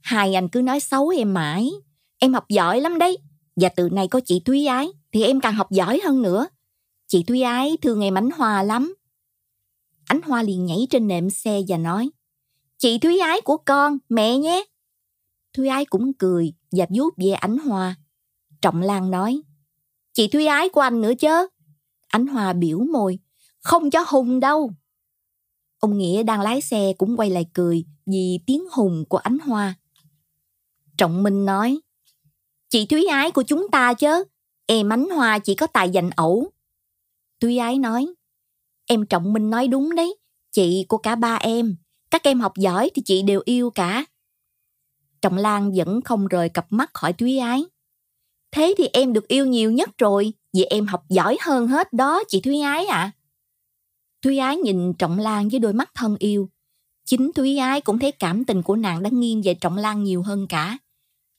hai 0.00 0.34
anh 0.34 0.48
cứ 0.48 0.62
nói 0.62 0.80
xấu 0.80 1.08
em 1.08 1.34
mãi, 1.34 1.70
em 2.18 2.34
học 2.34 2.48
giỏi 2.48 2.80
lắm 2.80 2.98
đấy, 2.98 3.18
và 3.56 3.68
từ 3.68 3.88
nay 3.88 4.08
có 4.08 4.20
chị 4.24 4.40
Thúy 4.44 4.66
Ái 4.66 4.88
thì 5.12 5.22
em 5.22 5.40
càng 5.40 5.54
học 5.54 5.70
giỏi 5.70 6.00
hơn 6.04 6.22
nữa. 6.22 6.46
Chị 7.06 7.22
Thúy 7.22 7.42
Ái 7.42 7.76
thương 7.82 8.00
em 8.00 8.18
Ánh 8.18 8.30
Hoa 8.30 8.62
lắm. 8.62 8.94
Ánh 10.04 10.22
Hoa 10.22 10.42
liền 10.42 10.66
nhảy 10.66 10.86
trên 10.90 11.08
nệm 11.08 11.30
xe 11.30 11.60
và 11.68 11.76
nói, 11.76 12.10
Chị 12.78 12.98
Thúy 12.98 13.18
Ái 13.18 13.40
của 13.40 13.56
con, 13.56 13.98
mẹ 14.08 14.38
nhé. 14.38 14.64
Thúy 15.52 15.68
Ái 15.68 15.84
cũng 15.84 16.12
cười 16.12 16.52
và 16.72 16.86
vuốt 16.94 17.14
về 17.16 17.30
Ánh 17.30 17.58
Hoa. 17.58 17.94
Trọng 18.62 18.82
Lan 18.82 19.10
nói, 19.10 19.42
Chị 20.12 20.28
Thúy 20.28 20.46
Ái 20.46 20.68
của 20.68 20.80
anh 20.80 21.00
nữa 21.00 21.14
chứ. 21.18 21.48
Ánh 22.08 22.26
Hoa 22.26 22.52
biểu 22.52 22.78
môi, 22.78 23.18
không 23.60 23.90
cho 23.90 24.04
Hùng 24.08 24.40
đâu. 24.40 24.72
Ông 25.80 25.98
Nghĩa 25.98 26.22
đang 26.22 26.40
lái 26.40 26.60
xe 26.60 26.92
cũng 26.98 27.16
quay 27.16 27.30
lại 27.30 27.46
cười 27.52 27.84
vì 28.06 28.38
tiếng 28.46 28.64
hùng 28.72 29.04
của 29.08 29.16
Ánh 29.16 29.38
Hoa. 29.38 29.74
Trọng 30.96 31.22
Minh 31.22 31.44
nói, 31.44 31.80
Chị 32.68 32.86
Thúy 32.86 33.06
Ái 33.06 33.30
của 33.30 33.42
chúng 33.42 33.68
ta 33.70 33.94
chứ, 33.94 34.24
em 34.66 34.92
Ánh 34.92 35.08
Hoa 35.10 35.38
chỉ 35.38 35.54
có 35.54 35.66
tài 35.66 35.90
dành 35.90 36.10
ẩu. 36.10 36.50
Thúy 37.40 37.58
Ái 37.58 37.78
nói, 37.78 38.06
em 38.86 39.06
Trọng 39.06 39.32
Minh 39.32 39.50
nói 39.50 39.68
đúng 39.68 39.94
đấy, 39.94 40.16
chị 40.52 40.84
của 40.88 40.98
cả 40.98 41.14
ba 41.14 41.34
em, 41.34 41.76
các 42.10 42.22
em 42.22 42.40
học 42.40 42.52
giỏi 42.56 42.90
thì 42.94 43.02
chị 43.04 43.22
đều 43.22 43.42
yêu 43.44 43.70
cả. 43.70 44.04
Trọng 45.22 45.36
Lan 45.36 45.72
vẫn 45.76 46.00
không 46.02 46.26
rời 46.26 46.48
cặp 46.48 46.66
mắt 46.70 46.90
khỏi 46.94 47.12
Thúy 47.12 47.38
Ái. 47.38 47.64
Thế 48.50 48.74
thì 48.78 48.86
em 48.92 49.12
được 49.12 49.28
yêu 49.28 49.46
nhiều 49.46 49.72
nhất 49.72 49.90
rồi, 49.98 50.32
vì 50.52 50.64
em 50.64 50.86
học 50.86 51.04
giỏi 51.08 51.38
hơn 51.40 51.66
hết 51.66 51.92
đó 51.92 52.22
chị 52.28 52.40
Thúy 52.40 52.60
Ái 52.60 52.86
ạ. 52.86 52.96
À. 52.96 53.12
Thúy 54.22 54.38
Ái 54.38 54.56
nhìn 54.56 54.94
Trọng 54.94 55.18
Lan 55.18 55.48
với 55.48 55.60
đôi 55.60 55.72
mắt 55.72 55.90
thân 55.94 56.16
yêu. 56.18 56.48
Chính 57.04 57.32
Thúy 57.32 57.56
Ái 57.56 57.80
cũng 57.80 57.98
thấy 57.98 58.12
cảm 58.12 58.44
tình 58.44 58.62
của 58.62 58.76
nàng 58.76 59.02
đã 59.02 59.10
nghiêng 59.12 59.42
về 59.44 59.54
Trọng 59.54 59.76
Lan 59.76 60.04
nhiều 60.04 60.22
hơn 60.22 60.46
cả. 60.48 60.78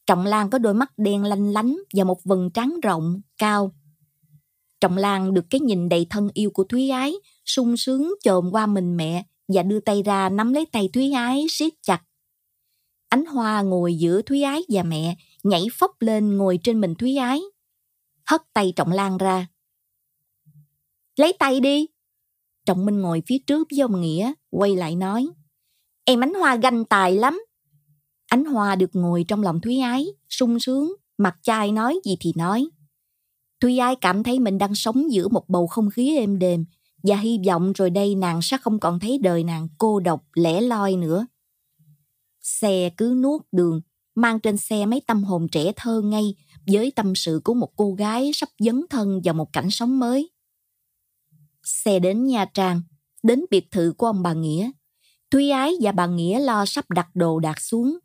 Trọng 0.07 0.25
Lan 0.25 0.49
có 0.49 0.57
đôi 0.57 0.73
mắt 0.73 0.91
đen 0.97 1.23
lanh 1.23 1.53
lánh 1.53 1.77
và 1.93 2.03
một 2.03 2.23
vầng 2.23 2.49
trắng 2.53 2.79
rộng, 2.83 3.21
cao. 3.37 3.71
Trọng 4.81 4.97
Lan 4.97 5.33
được 5.33 5.45
cái 5.49 5.61
nhìn 5.61 5.89
đầy 5.89 6.07
thân 6.09 6.29
yêu 6.33 6.49
của 6.53 6.63
Thúy 6.63 6.89
Ái, 6.89 7.13
sung 7.45 7.77
sướng 7.77 8.13
chồm 8.23 8.51
qua 8.51 8.65
mình 8.65 8.97
mẹ 8.97 9.25
và 9.47 9.63
đưa 9.63 9.79
tay 9.79 10.03
ra 10.03 10.29
nắm 10.29 10.53
lấy 10.53 10.65
tay 10.65 10.89
Thúy 10.93 11.11
Ái 11.11 11.45
siết 11.49 11.73
chặt. 11.81 12.01
Ánh 13.09 13.25
hoa 13.25 13.61
ngồi 13.61 13.95
giữa 13.95 14.21
Thúy 14.21 14.41
Ái 14.41 14.61
và 14.69 14.83
mẹ, 14.83 15.15
nhảy 15.43 15.65
phóc 15.73 15.91
lên 15.99 16.37
ngồi 16.37 16.59
trên 16.63 16.81
mình 16.81 16.95
Thúy 16.95 17.15
Ái. 17.15 17.41
Hất 18.25 18.41
tay 18.53 18.73
Trọng 18.75 18.91
Lan 18.91 19.17
ra. 19.17 19.47
Lấy 21.15 21.33
tay 21.39 21.59
đi. 21.59 21.87
Trọng 22.65 22.85
Minh 22.85 22.99
ngồi 22.99 23.23
phía 23.27 23.37
trước 23.47 23.67
với 23.71 23.79
ông 23.79 24.01
Nghĩa, 24.01 24.33
quay 24.49 24.75
lại 24.75 24.95
nói. 24.95 25.27
Em 26.05 26.23
Ánh 26.23 26.33
Hoa 26.33 26.55
ganh 26.55 26.85
tài 26.85 27.15
lắm. 27.15 27.41
Ánh 28.27 28.45
Hoa 28.45 28.75
được 28.75 28.89
ngồi 28.93 29.25
trong 29.27 29.43
lòng 29.43 29.61
Thúy 29.61 29.79
Ái, 29.79 30.05
sung 30.29 30.59
sướng, 30.59 30.93
mặt 31.17 31.37
chai 31.41 31.71
nói 31.71 31.99
gì 32.05 32.17
thì 32.19 32.33
nói. 32.35 32.69
Thúy 33.61 33.77
Ái 33.77 33.95
cảm 33.95 34.23
thấy 34.23 34.39
mình 34.39 34.57
đang 34.57 34.75
sống 34.75 35.11
giữa 35.11 35.27
một 35.27 35.49
bầu 35.49 35.67
không 35.67 35.89
khí 35.89 36.17
êm 36.17 36.39
đềm 36.39 36.65
và 37.03 37.15
hy 37.15 37.39
vọng 37.47 37.73
rồi 37.73 37.89
đây 37.89 38.15
nàng 38.15 38.41
sẽ 38.41 38.57
không 38.57 38.79
còn 38.79 38.99
thấy 38.99 39.17
đời 39.17 39.43
nàng 39.43 39.67
cô 39.77 39.99
độc, 39.99 40.23
lẻ 40.33 40.61
loi 40.61 40.95
nữa. 40.95 41.27
Xe 42.41 42.89
cứ 42.97 43.19
nuốt 43.23 43.41
đường, 43.51 43.81
mang 44.15 44.39
trên 44.39 44.57
xe 44.57 44.85
mấy 44.85 45.01
tâm 45.07 45.23
hồn 45.23 45.47
trẻ 45.51 45.71
thơ 45.75 46.01
ngây 46.01 46.35
với 46.67 46.91
tâm 46.95 47.15
sự 47.15 47.41
của 47.43 47.53
một 47.53 47.69
cô 47.75 47.93
gái 47.93 48.31
sắp 48.33 48.49
dấn 48.59 48.85
thân 48.89 49.21
vào 49.23 49.33
một 49.33 49.53
cảnh 49.53 49.69
sống 49.71 49.99
mới. 49.99 50.30
Xe 51.63 51.99
đến 51.99 52.25
Nha 52.25 52.45
Trang, 52.45 52.81
đến 53.23 53.45
biệt 53.51 53.71
thự 53.71 53.93
của 53.97 54.05
ông 54.05 54.23
bà 54.23 54.33
Nghĩa. 54.33 54.71
Thúy 55.31 55.49
Ái 55.49 55.73
và 55.81 55.91
bà 55.91 56.07
Nghĩa 56.07 56.39
lo 56.39 56.65
sắp 56.65 56.91
đặt 56.91 57.07
đồ 57.13 57.39
đạc 57.39 57.61
xuống. 57.61 57.97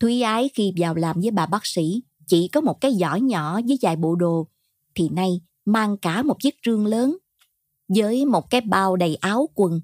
Thúy 0.00 0.22
Ái 0.22 0.50
khi 0.54 0.72
vào 0.76 0.94
làm 0.94 1.20
với 1.20 1.30
bà 1.30 1.46
bác 1.46 1.66
sĩ 1.66 2.02
chỉ 2.26 2.48
có 2.48 2.60
một 2.60 2.80
cái 2.80 2.94
giỏ 2.94 3.14
nhỏ 3.14 3.60
với 3.68 3.78
vài 3.82 3.96
bộ 3.96 4.14
đồ, 4.14 4.48
thì 4.94 5.08
nay 5.08 5.40
mang 5.64 5.96
cả 5.96 6.22
một 6.22 6.36
chiếc 6.40 6.54
rương 6.66 6.86
lớn 6.86 7.16
với 7.88 8.24
một 8.24 8.50
cái 8.50 8.60
bao 8.60 8.96
đầy 8.96 9.16
áo 9.16 9.48
quần. 9.54 9.80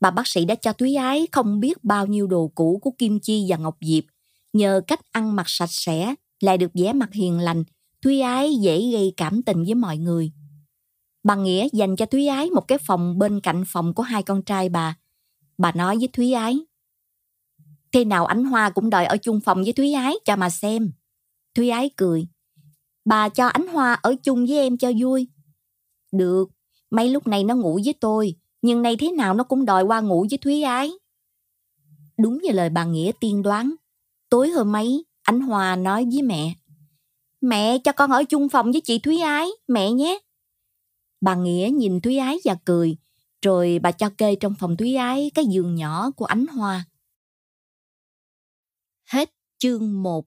Bà 0.00 0.10
bác 0.10 0.26
sĩ 0.26 0.44
đã 0.44 0.54
cho 0.54 0.72
Thúy 0.72 0.94
Ái 0.94 1.26
không 1.32 1.60
biết 1.60 1.84
bao 1.84 2.06
nhiêu 2.06 2.26
đồ 2.26 2.52
cũ 2.54 2.78
của 2.82 2.90
Kim 2.98 3.20
Chi 3.20 3.46
và 3.48 3.56
Ngọc 3.56 3.76
Diệp. 3.80 4.04
Nhờ 4.52 4.80
cách 4.86 5.00
ăn 5.12 5.36
mặc 5.36 5.46
sạch 5.48 5.70
sẽ, 5.70 6.14
lại 6.40 6.58
được 6.58 6.70
vẻ 6.74 6.92
mặt 6.92 7.12
hiền 7.12 7.38
lành, 7.38 7.64
Thúy 8.02 8.20
Ái 8.20 8.54
dễ 8.54 8.90
gây 8.92 9.12
cảm 9.16 9.42
tình 9.42 9.64
với 9.64 9.74
mọi 9.74 9.96
người. 9.96 10.32
Bà 11.26 11.34
Nghĩa 11.34 11.68
dành 11.72 11.96
cho 11.96 12.06
Thúy 12.06 12.26
Ái 12.26 12.50
một 12.50 12.68
cái 12.68 12.78
phòng 12.78 13.18
bên 13.18 13.40
cạnh 13.40 13.64
phòng 13.66 13.94
của 13.94 14.02
hai 14.02 14.22
con 14.22 14.42
trai 14.42 14.68
bà. 14.68 14.96
Bà 15.58 15.72
nói 15.72 15.96
với 15.96 16.08
Thúy 16.12 16.32
Ái, 16.32 16.58
Thế 17.92 18.04
nào 18.04 18.26
ánh 18.26 18.44
Hoa 18.44 18.70
cũng 18.70 18.90
đòi 18.90 19.04
ở 19.04 19.16
chung 19.16 19.40
phòng 19.40 19.62
với 19.62 19.72
Thúy 19.72 19.92
Ái 19.92 20.14
cho 20.24 20.36
mà 20.36 20.50
xem. 20.50 20.92
Thúy 21.54 21.68
Ái 21.68 21.90
cười, 21.96 22.26
Bà 23.04 23.28
cho 23.28 23.46
ánh 23.46 23.66
Hoa 23.66 23.92
ở 23.92 24.14
chung 24.22 24.46
với 24.46 24.58
em 24.58 24.78
cho 24.78 24.92
vui. 24.98 25.28
Được, 26.12 26.50
mấy 26.90 27.10
lúc 27.10 27.26
này 27.26 27.44
nó 27.44 27.54
ngủ 27.54 27.80
với 27.84 27.94
tôi, 28.00 28.34
nhưng 28.62 28.82
nay 28.82 28.96
thế 28.96 29.10
nào 29.10 29.34
nó 29.34 29.44
cũng 29.44 29.64
đòi 29.64 29.82
qua 29.82 30.00
ngủ 30.00 30.26
với 30.30 30.38
Thúy 30.38 30.62
Ái. 30.62 30.90
Đúng 32.18 32.38
như 32.42 32.52
lời 32.52 32.70
bà 32.70 32.84
Nghĩa 32.84 33.12
tiên 33.20 33.42
đoán, 33.42 33.74
tối 34.28 34.48
hôm 34.50 34.76
ấy, 34.76 35.04
ánh 35.22 35.40
Hoa 35.40 35.76
nói 35.76 36.06
với 36.12 36.22
mẹ, 36.22 36.54
Mẹ 37.40 37.78
cho 37.78 37.92
con 37.92 38.10
ở 38.10 38.24
chung 38.24 38.48
phòng 38.48 38.72
với 38.72 38.80
chị 38.80 38.98
Thúy 38.98 39.20
Ái, 39.20 39.48
mẹ 39.68 39.90
nhé. 39.90 40.18
Bà 41.20 41.34
Nghĩa 41.34 41.70
nhìn 41.74 42.00
Thúy 42.00 42.16
Ái 42.16 42.38
và 42.44 42.56
cười, 42.64 42.96
rồi 43.42 43.78
bà 43.82 43.92
cho 43.92 44.10
kê 44.18 44.36
trong 44.36 44.54
phòng 44.54 44.76
Thúy 44.76 44.94
Ái 44.94 45.30
cái 45.34 45.44
giường 45.46 45.74
nhỏ 45.74 46.10
của 46.10 46.24
ánh 46.24 46.46
Hoa. 46.46 46.84
Hết 49.04 49.30
chương 49.58 50.02
1 50.02 50.26